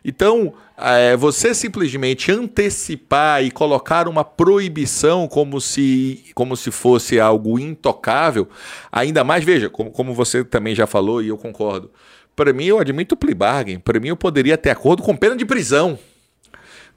[0.03, 7.59] Então, é, você simplesmente antecipar e colocar uma proibição como se, como se fosse algo
[7.59, 8.49] intocável,
[8.91, 11.91] ainda mais, veja, como, como você também já falou e eu concordo.
[12.35, 13.81] Para mim, eu admito o plea bargain.
[13.81, 15.99] Para mim, eu poderia ter acordo com pena de prisão.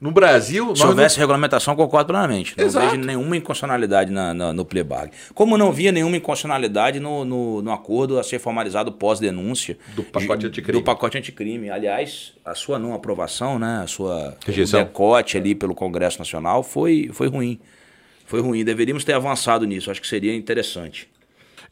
[0.02, 0.74] No Brasil.
[0.74, 1.20] Se houvesse não...
[1.20, 2.54] regulamentação, concordo plenamente.
[2.58, 2.86] Não Exato.
[2.90, 5.16] vejo nenhuma inconstitucionalidade na, na, no playback.
[5.32, 9.78] Como não via nenhuma inconstitucionalidade no, no, no acordo a ser formalizado pós-denúncia.
[9.94, 10.80] Do pacote anticrime.
[10.80, 11.70] Do pacote anticrime.
[11.70, 13.82] Aliás, a sua não aprovação, né?
[13.84, 14.80] A sua Rejeição.
[14.82, 17.60] decote ali pelo Congresso Nacional foi, foi ruim.
[18.26, 18.64] Foi ruim.
[18.64, 19.88] Deveríamos ter avançado nisso.
[19.88, 21.08] Acho que seria interessante.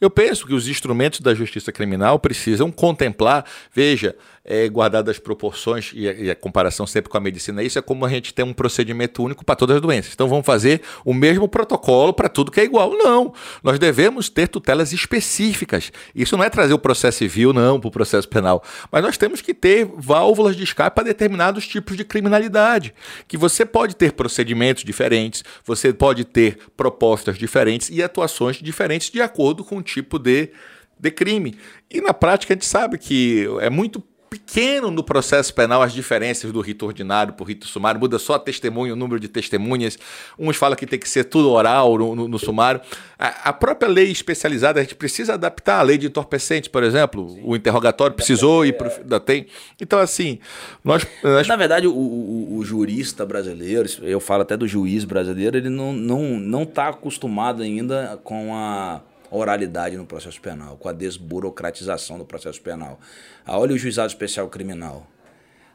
[0.01, 5.93] Eu penso que os instrumentos da justiça criminal precisam contemplar, veja, é, guardadas as proporções
[5.95, 8.45] e a, e a, comparação sempre com a medicina, isso é como a gente tem
[8.45, 10.13] um procedimento único para todas as doenças.
[10.15, 12.93] Então vamos fazer o mesmo protocolo para tudo que é igual.
[12.97, 13.33] Não.
[13.63, 15.93] Nós devemos ter tutelas específicas.
[16.15, 18.63] Isso não é trazer o processo civil, não, para o processo penal.
[18.91, 22.95] Mas nós temos que ter válvulas de escape para determinados tipos de criminalidade.
[23.29, 29.21] Que você pode ter procedimentos diferentes, você pode ter propostas diferentes e atuações diferentes de
[29.21, 30.51] acordo com o tipo de,
[30.99, 31.59] de crime.
[31.91, 36.53] E na prática a gente sabe que é muito pequeno no processo penal as diferenças
[36.53, 39.99] do rito ordinário para o rito sumário, muda só a testemunha, o número de testemunhas.
[40.39, 42.81] Uns falam que tem que ser tudo oral no, no, no sumário.
[43.19, 47.31] A, a, própria lei especializada, a gente precisa adaptar a lei de entorpecentes, por exemplo.
[47.31, 47.41] Sim.
[47.45, 49.47] O interrogatório precisou e ainda tem.
[49.81, 50.39] Então, assim,
[50.85, 51.05] nós.
[51.25, 51.49] nós...
[51.49, 55.91] Na verdade, o, o, o, jurista brasileiro, eu falo até do juiz brasileiro, ele não
[55.91, 59.01] está não, não tá acostumado ainda com a
[59.31, 62.99] oralidade no processo penal, com a desburocratização do processo penal.
[63.47, 65.07] Ah, olha o juizado especial criminal.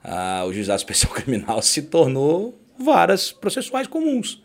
[0.03, 4.41] Ah, o juizado especial criminal se tornou varas processuais comuns.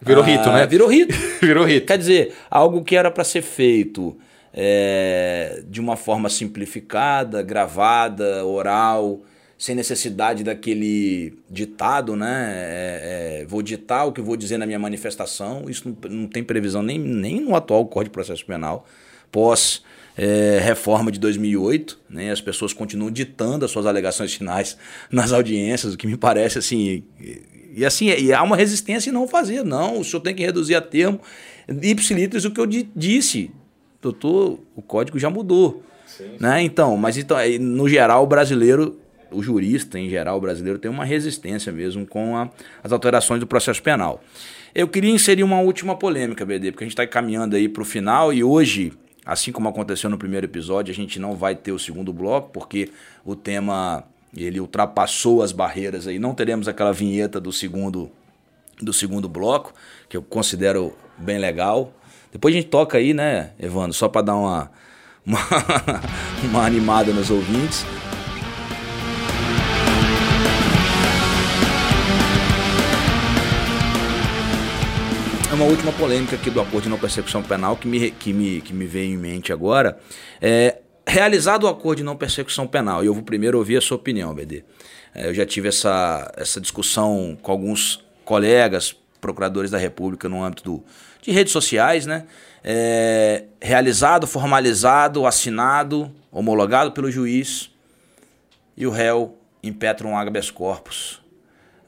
[0.00, 0.66] Virou rito, né?
[0.66, 1.14] Virou rito.
[1.42, 1.86] virou rito.
[1.86, 4.16] Quer dizer, algo que era para ser feito
[4.52, 9.20] é, de uma forma simplificada, gravada, oral,
[9.58, 12.52] sem necessidade daquele ditado, né?
[12.54, 15.68] É, é, vou ditar o que vou dizer na minha manifestação.
[15.68, 18.86] Isso não, não tem previsão nem, nem no atual Código de Processo Penal,
[19.32, 19.82] pós
[20.16, 22.30] é, reforma de 2008, né?
[22.30, 24.78] As pessoas continuam ditando as suas alegações finais
[25.10, 27.02] nas audiências, o que me parece assim.
[27.20, 27.42] E,
[27.78, 29.64] e assim, e há uma resistência em não fazer.
[29.64, 31.20] Não, o senhor tem que reduzir a termo.
[31.82, 33.50] Ipsilitris, o que eu disse,
[34.00, 35.82] doutor, o código já mudou.
[36.06, 36.36] Sim.
[36.40, 36.62] Né?
[36.62, 38.98] Então, mas então, no geral, o brasileiro,
[39.30, 42.50] o jurista em geral, brasileiro, tem uma resistência mesmo com a,
[42.82, 44.22] as alterações do processo penal.
[44.74, 47.84] Eu queria inserir uma última polêmica, BD, porque a gente está caminhando aí para o
[47.84, 48.92] final e hoje,
[49.24, 52.90] assim como aconteceu no primeiro episódio, a gente não vai ter o segundo bloco, porque
[53.24, 54.04] o tema
[54.36, 56.18] ele ultrapassou as barreiras aí.
[56.18, 58.10] Não teremos aquela vinheta do segundo
[58.80, 59.74] do segundo bloco,
[60.08, 61.92] que eu considero bem legal.
[62.30, 64.70] Depois a gente toca aí, né, Evandro, só para dar uma,
[65.26, 65.40] uma,
[66.44, 67.84] uma animada nos ouvintes.
[75.58, 78.72] Uma última polêmica aqui do acordo de não persecução penal que me, que me, que
[78.72, 79.98] me veio em mente agora.
[80.40, 83.96] É, realizado o acordo de não persecução penal, e eu vou primeiro ouvir a sua
[83.96, 84.62] opinião, BD.
[85.12, 90.62] É, eu já tive essa, essa discussão com alguns colegas, procuradores da República, no âmbito
[90.62, 90.84] do,
[91.20, 92.26] de redes sociais, né?
[92.62, 97.68] É, realizado, formalizado, assinado, homologado pelo juiz,
[98.76, 101.20] e o réu impetra um habeas corpus,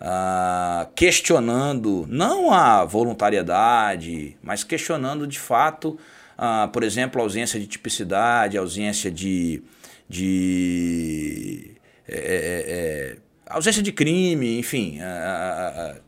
[0.00, 5.98] ah, questionando não a voluntariedade, mas questionando de fato
[6.42, 9.62] ah, por exemplo, ausência de tipicidade, ausência de.
[10.08, 11.72] de
[12.08, 14.98] é, é, é, ausência de crime, enfim,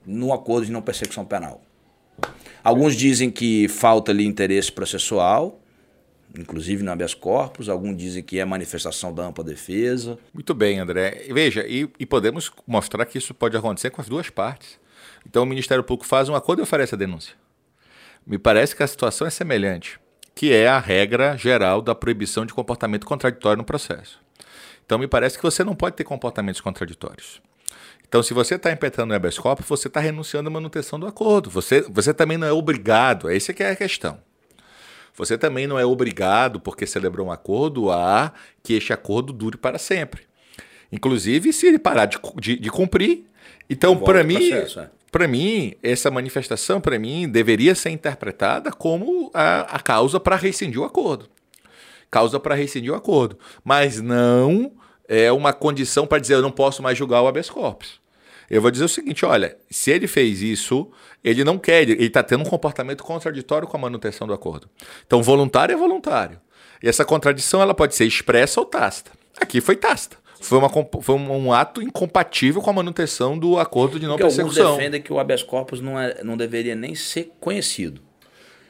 [0.06, 1.60] no acordo de não persecução penal.
[2.64, 5.60] Alguns dizem que falta ali interesse processual,
[6.38, 10.18] inclusive no habeas corpus, alguns dizem que é manifestação da ampla defesa.
[10.32, 11.26] Muito bem, André.
[11.30, 14.78] Veja, e, e, podemos mostrar que isso pode acontecer com as duas partes.
[15.26, 17.34] Então o Ministério Público faz um acordo e oferece a denúncia.
[18.26, 20.00] Me parece que a situação é semelhante
[20.34, 24.20] que é a regra geral da proibição de comportamento contraditório no processo.
[24.84, 27.40] Então, me parece que você não pode ter comportamentos contraditórios.
[28.06, 31.48] Então, se você está impetrando o habeas corpus, você está renunciando à manutenção do acordo.
[31.50, 34.18] Você, você também não é obrigado, essa que é a questão.
[35.16, 38.32] Você também não é obrigado, porque celebrou um acordo, a
[38.62, 40.22] que este acordo dure para sempre.
[40.90, 43.24] Inclusive, se ele parar de, de, de cumprir.
[43.68, 44.90] Então, para mim, processo, é.
[45.12, 50.80] Para mim, essa manifestação, para mim, deveria ser interpretada como a, a causa para rescindir
[50.80, 51.28] o acordo.
[52.10, 53.38] Causa para rescindir o acordo.
[53.62, 54.72] Mas não
[55.06, 58.01] é uma condição para dizer eu não posso mais julgar o habeas corpus.
[58.52, 60.90] Eu vou dizer o seguinte: olha, se ele fez isso,
[61.24, 64.68] ele não quer, ele está tendo um comportamento contraditório com a manutenção do acordo.
[65.06, 66.38] Então, voluntário é voluntário.
[66.82, 69.10] E essa contradição ela pode ser expressa ou tácita.
[69.40, 74.06] Aqui foi tácita foi, uma, foi um ato incompatível com a manutenção do acordo de
[74.06, 74.66] não Porque persecução.
[74.66, 78.00] Alguns defendem que o habeas corpus não, é, não deveria nem ser conhecido.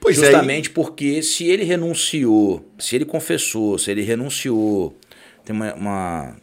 [0.00, 4.96] Pois é, Justamente é, porque se ele renunciou, se ele confessou, se ele renunciou,
[5.44, 6.36] tem uma, uma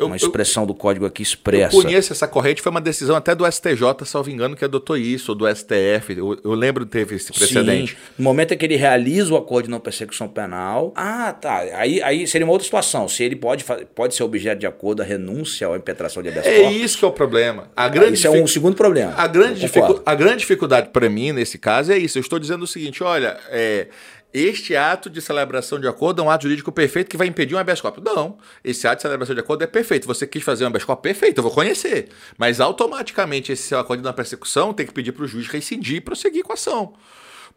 [0.00, 1.76] eu, uma expressão eu, do código aqui expressa.
[1.76, 5.32] Eu conheço essa corrente, foi uma decisão até do STJ, salvo engano, que adotou isso,
[5.32, 6.16] ou do STF.
[6.16, 7.92] Eu, eu lembro que teve esse precedente.
[7.92, 7.98] Sim.
[8.18, 10.92] No momento em que ele realiza o acordo de não persecução penal.
[10.96, 11.58] Ah, tá.
[11.74, 13.08] Aí, aí seria uma outra situação.
[13.08, 16.46] Se ele pode, pode ser objeto de acordo a renúncia ou a impetração de habeas
[16.46, 16.76] É corpus.
[16.76, 17.70] isso que é o problema.
[17.76, 19.14] A grande isso é um segundo problema.
[19.16, 22.18] A grande, dificu a grande dificuldade para mim, nesse caso, é isso.
[22.18, 23.88] Eu estou dizendo o seguinte: olha, é
[24.32, 27.58] este ato de celebração de acordo é um ato jurídico perfeito que vai impedir um
[27.58, 28.02] habeas corpus.
[28.02, 30.06] Não, esse ato de celebração de acordo é perfeito.
[30.06, 32.08] Você quis fazer um habeas corpus perfeito, eu vou conhecer.
[32.38, 36.00] Mas automaticamente esse seu acordo na persecução tem que pedir para o juiz rescindir e
[36.00, 36.94] prosseguir com a ação.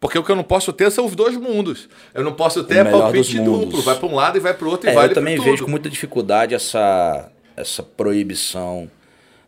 [0.00, 1.88] Porque o que eu não posso ter são os dois mundos.
[2.12, 3.80] Eu não posso ter palpite duplo.
[3.82, 5.64] Vai para um lado e vai para o outro é, e vale Eu também vejo
[5.64, 8.90] com muita dificuldade essa, essa proibição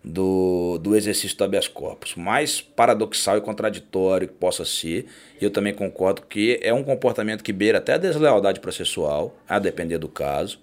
[0.06, 2.14] do, do exercício do habeas corpus.
[2.14, 5.06] Mais paradoxal e contraditório que possa ser,
[5.40, 9.98] eu também concordo que é um comportamento que beira até a deslealdade processual, a depender
[9.98, 10.60] do caso.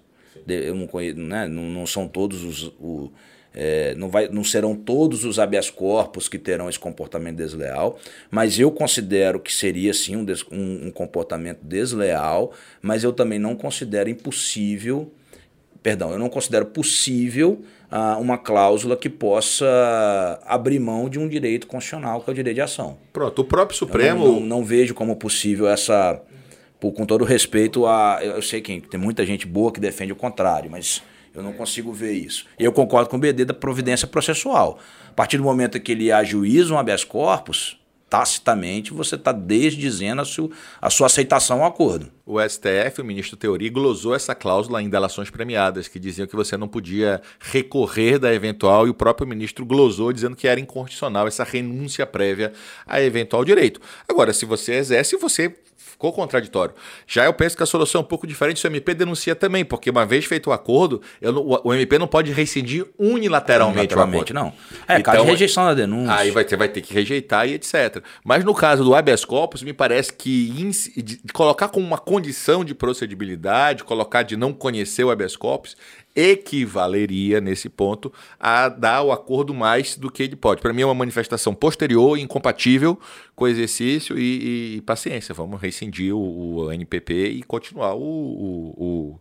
[0.48, 2.72] Eu não, conheço, né, não, não são todos os.
[2.80, 3.12] O,
[3.56, 8.58] é, não, vai, não serão todos os habeas corpus que terão esse comportamento desleal, mas
[8.58, 13.54] eu considero que seria sim um, des, um, um comportamento desleal, mas eu também não
[13.54, 15.12] considero impossível,
[15.84, 17.62] perdão, eu não considero possível
[18.18, 22.62] uma cláusula que possa abrir mão de um direito constitucional, que é o direito de
[22.62, 22.98] ação.
[23.12, 24.24] Pronto, o próprio Supremo.
[24.24, 26.20] Não, não, não, vejo como possível essa.
[26.80, 28.18] Com todo respeito a.
[28.22, 31.02] Eu sei que tem muita gente boa que defende o contrário, mas
[31.34, 32.46] eu não consigo ver isso.
[32.58, 34.78] Eu concordo com o BD da providência processual.
[35.08, 37.78] A partir do momento que ele ajuiza um habeas corpus,
[38.14, 40.48] tacitamente você está desdizendo a, sua,
[40.80, 42.12] a sua aceitação ao acordo.
[42.24, 46.56] O STF, o ministro Teori, glosou essa cláusula em delações premiadas, que diziam que você
[46.56, 51.42] não podia recorrer da eventual, e o próprio ministro glosou dizendo que era inconstitucional essa
[51.42, 52.52] renúncia prévia
[52.86, 53.80] a eventual direito.
[54.08, 55.52] Agora, se você exerce, você
[56.04, 56.74] ficou contraditório.
[57.06, 59.64] Já eu penso que a solução é um pouco diferente se o MP denuncia também,
[59.64, 64.38] porque uma vez feito o acordo, não, o MP não pode rescindir unilateralmente, unilateralmente o
[64.38, 64.54] acordo.
[64.86, 64.94] não.
[64.94, 66.14] É, então, caso de rejeição da denúncia.
[66.14, 68.02] Aí vai ter, vai ter que rejeitar e etc.
[68.22, 70.50] Mas no caso do habeas corpus, me parece que
[70.96, 75.76] de, de colocar como uma condição de procedibilidade, colocar de não conhecer o habeas corpus,
[76.14, 80.60] equivaleria, nesse ponto, a dar o acordo mais do que ele pode.
[80.60, 82.98] Para mim é uma manifestação posterior, incompatível
[83.34, 85.34] com exercício e, e paciência.
[85.34, 89.20] Vamos rescindir o, o, NPP e continuar o, o,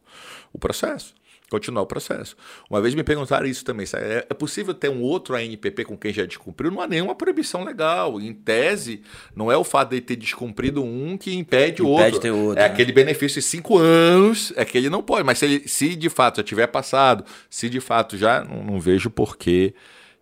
[0.54, 1.16] o processo
[1.54, 2.36] continuar o processo.
[2.68, 6.12] Uma vez me perguntaram isso também: é, é possível ter um outro ANPP com quem
[6.12, 6.72] já descumpriu?
[6.72, 8.20] Não há nenhuma proibição legal.
[8.20, 9.04] Em tese,
[9.36, 12.36] não é o fato de ter descumprido um que impede, o outro.
[12.36, 12.60] Outro.
[12.60, 12.66] É né?
[12.66, 15.24] aquele benefício de cinco anos, é que ele não pode.
[15.24, 18.80] Mas se, ele, se de fato já tiver passado, se de fato já, não, não
[18.80, 19.74] vejo porquê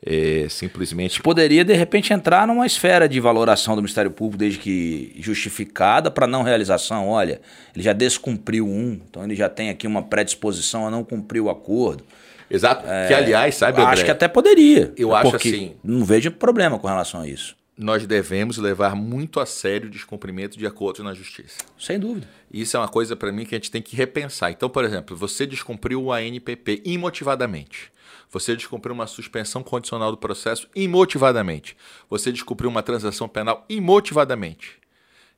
[0.05, 1.21] é, simplesmente.
[1.21, 6.25] Poderia, de repente, entrar numa esfera de valoração do Ministério Público, desde que justificada para
[6.25, 7.07] não realização.
[7.07, 7.39] Olha,
[7.75, 11.49] ele já descumpriu um, então ele já tem aqui uma predisposição a não cumprir o
[11.49, 12.03] acordo.
[12.49, 12.85] Exato.
[12.87, 14.91] É, que, aliás, sabe, André, Acho que até poderia.
[14.97, 15.73] Eu acho assim.
[15.83, 17.55] Não vejo problema com relação a isso.
[17.81, 21.57] Nós devemos levar muito a sério o descumprimento de acordos na justiça.
[21.79, 22.29] Sem dúvida.
[22.53, 24.51] Isso é uma coisa, para mim, que a gente tem que repensar.
[24.51, 27.91] Então, por exemplo, você descumpriu o ANPP imotivadamente.
[28.29, 31.75] Você descumpriu uma suspensão condicional do processo imotivadamente.
[32.07, 34.77] Você descumpriu uma transação penal imotivadamente.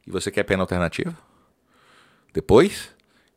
[0.05, 1.17] E você quer pena alternativa?
[2.33, 2.89] Depois?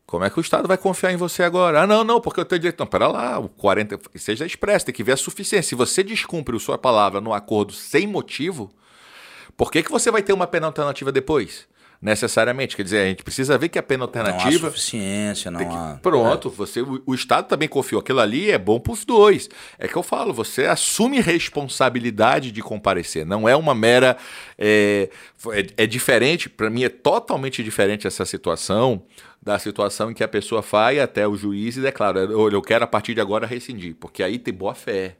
[0.04, 1.82] Como é que o Estado vai confiar em você agora?
[1.82, 2.80] Ah, não, não, porque eu tenho direito.
[2.80, 5.68] Não, pera lá, o 40 seja expresso, tem que ver a suficiência.
[5.68, 8.68] Se você descumpre sua palavra no acordo sem motivo,
[9.56, 11.66] por que, que você vai ter uma pena alternativa depois?
[12.00, 12.76] necessariamente.
[12.76, 14.50] Quer dizer, a gente precisa ver que a pena alternativa.
[14.50, 15.98] Não há suficiência, não que, há.
[16.02, 16.50] Pronto, é.
[16.50, 18.00] você, o, o, Estado também confiou.
[18.00, 19.48] Aquilo ali é bom para os dois.
[19.78, 23.24] É que eu falo, você assume responsabilidade de comparecer.
[23.24, 24.16] Não é uma mera.
[24.58, 25.08] É,
[25.52, 29.02] é, é diferente, para mim é totalmente diferente essa situação
[29.42, 32.84] da situação em que a pessoa vai até o juiz e declara: eu, eu quero
[32.84, 35.16] a partir de agora rescindir, porque aí tem boa fé.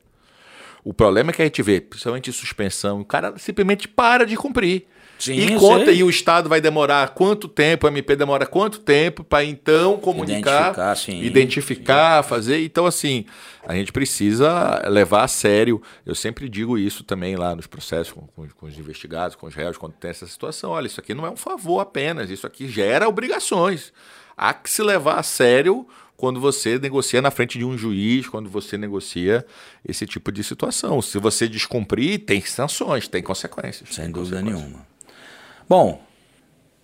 [0.87, 4.87] O problema é que a gente vê, principalmente suspensão, o cara simplesmente para de cumprir.
[5.18, 9.24] Sim, e conta aí o Estado vai demorar quanto tempo, o MP demora quanto tempo
[9.24, 12.28] para então comunicar, identificar, sim, identificar sim.
[12.28, 12.64] fazer.
[12.64, 13.24] Então, assim,
[13.66, 15.82] a gente precisa levar a sério.
[16.05, 19.57] Eu sempre digo isso também lá nos processos com, com, com, os investigados, com os
[19.57, 20.70] réus, quando tem essa situação.
[20.70, 23.93] Olha, isso aqui não é um favor apenas, isso aqui gera obrigações.
[24.37, 25.84] Há que se levar a sério
[26.16, 29.44] quando você negocia na frente de um juiz, quando você negocia
[29.86, 31.02] esse tipo de situação.
[31.02, 33.90] Se você descumprir, tem sanções, tem consequências.
[33.94, 34.64] Sem tem dúvida consequências.
[34.64, 34.86] nenhuma.
[35.68, 36.02] Bom,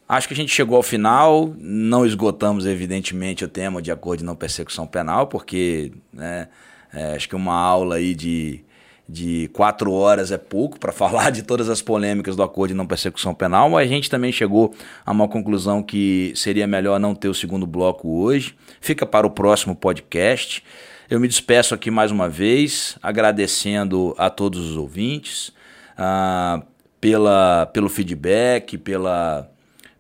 [0.09, 1.55] acho que a gente chegou ao final.
[1.59, 6.49] Não esgotamos, evidentemente, o tema de acordo de não persecução penal, porque né,
[6.93, 8.63] é, acho que uma aula aí de,
[9.09, 12.87] de quatro horas é pouco para falar de todas as polêmicas do acordo de não
[12.87, 14.75] persecução penal, a gente também chegou
[15.05, 18.55] a uma conclusão que seria melhor não ter o segundo bloco hoje.
[18.81, 20.63] Fica para o próximo podcast.
[21.11, 25.53] Eu me despeço aqui mais uma vez, agradecendo a todos os ouvintes.
[25.93, 26.73] Uh,
[27.03, 29.51] pela, pelo feedback, pela,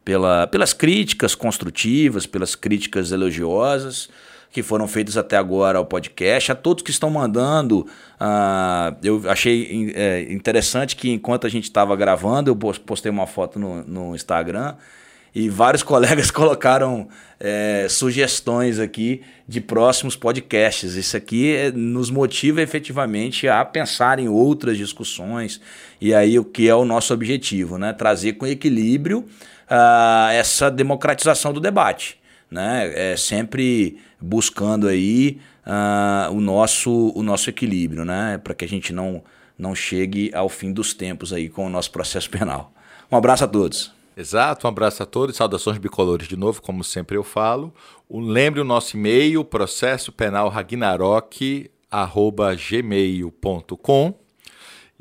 [0.04, 4.08] pela, pelas críticas construtivas, pelas críticas elogiosas
[4.52, 7.86] que foram feitas até agora ao podcast, a todos que estão mandando.
[8.20, 13.58] Uh, eu achei é, interessante que enquanto a gente estava gravando, eu postei uma foto
[13.58, 14.74] no, no Instagram
[15.34, 17.08] e vários colegas colocaram
[17.40, 20.94] é, sugestões aqui de próximos podcasts.
[20.94, 25.60] Isso aqui é, nos motiva efetivamente a pensar em outras discussões
[26.00, 27.92] e aí o que é o nosso objetivo, né?
[27.92, 32.18] Trazer com equilíbrio uh, essa democratização do debate,
[32.52, 33.12] né?
[33.12, 38.38] É sempre buscando aí uh, o nosso o nosso equilíbrio, né?
[38.38, 39.22] Para que a gente não
[39.58, 42.72] não chegue ao fim dos tempos aí com o nosso processo penal.
[43.10, 43.92] Um abraço a todos.
[44.14, 47.72] Exato, um abraço a todos, saudações bicolores de novo, como sempre eu falo.
[48.10, 51.70] lembre o nosso e-mail, processo penal ragnarok,
[52.58, 54.21] gmail.com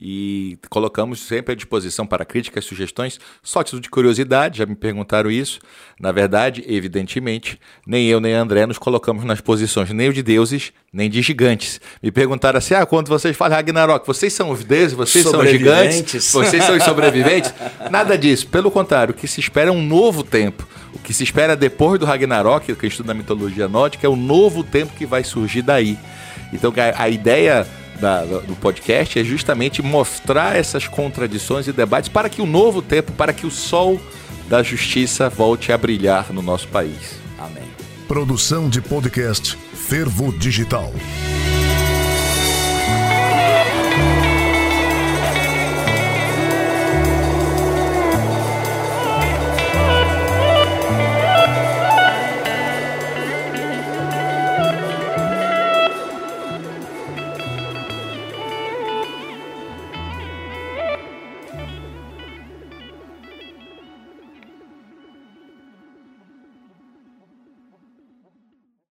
[0.02, 5.30] e colocamos sempre à disposição para críticas, sugestões, só título de curiosidade, já me perguntaram
[5.30, 5.60] isso.
[6.00, 11.08] Na verdade, evidentemente, nem eu nem André nos colocamos nas posições nem de deuses, nem
[11.08, 11.80] de gigantes.
[12.02, 15.50] Me perguntaram assim: ah, quando vocês falam Ragnarok, vocês são os deuses, vocês são os
[15.52, 17.54] gigantes, vocês são os sobreviventes?
[17.92, 18.48] Nada disso.
[18.48, 20.68] Pelo contrário, o que se espera é um novo tempo.
[20.96, 24.64] O que se espera depois do Ragnarok, que estuda a mitologia nórdica, é o novo
[24.64, 25.96] tempo que vai surgir daí.
[26.52, 27.68] Então a, a ideia
[28.02, 33.12] da, do podcast é justamente mostrar essas contradições e debates para que o novo tempo,
[33.12, 34.02] para que o sol
[34.50, 37.22] da justiça volte a brilhar no nosso país.
[37.40, 37.70] Amém.
[38.08, 40.92] Produção de podcast Fervo Digital.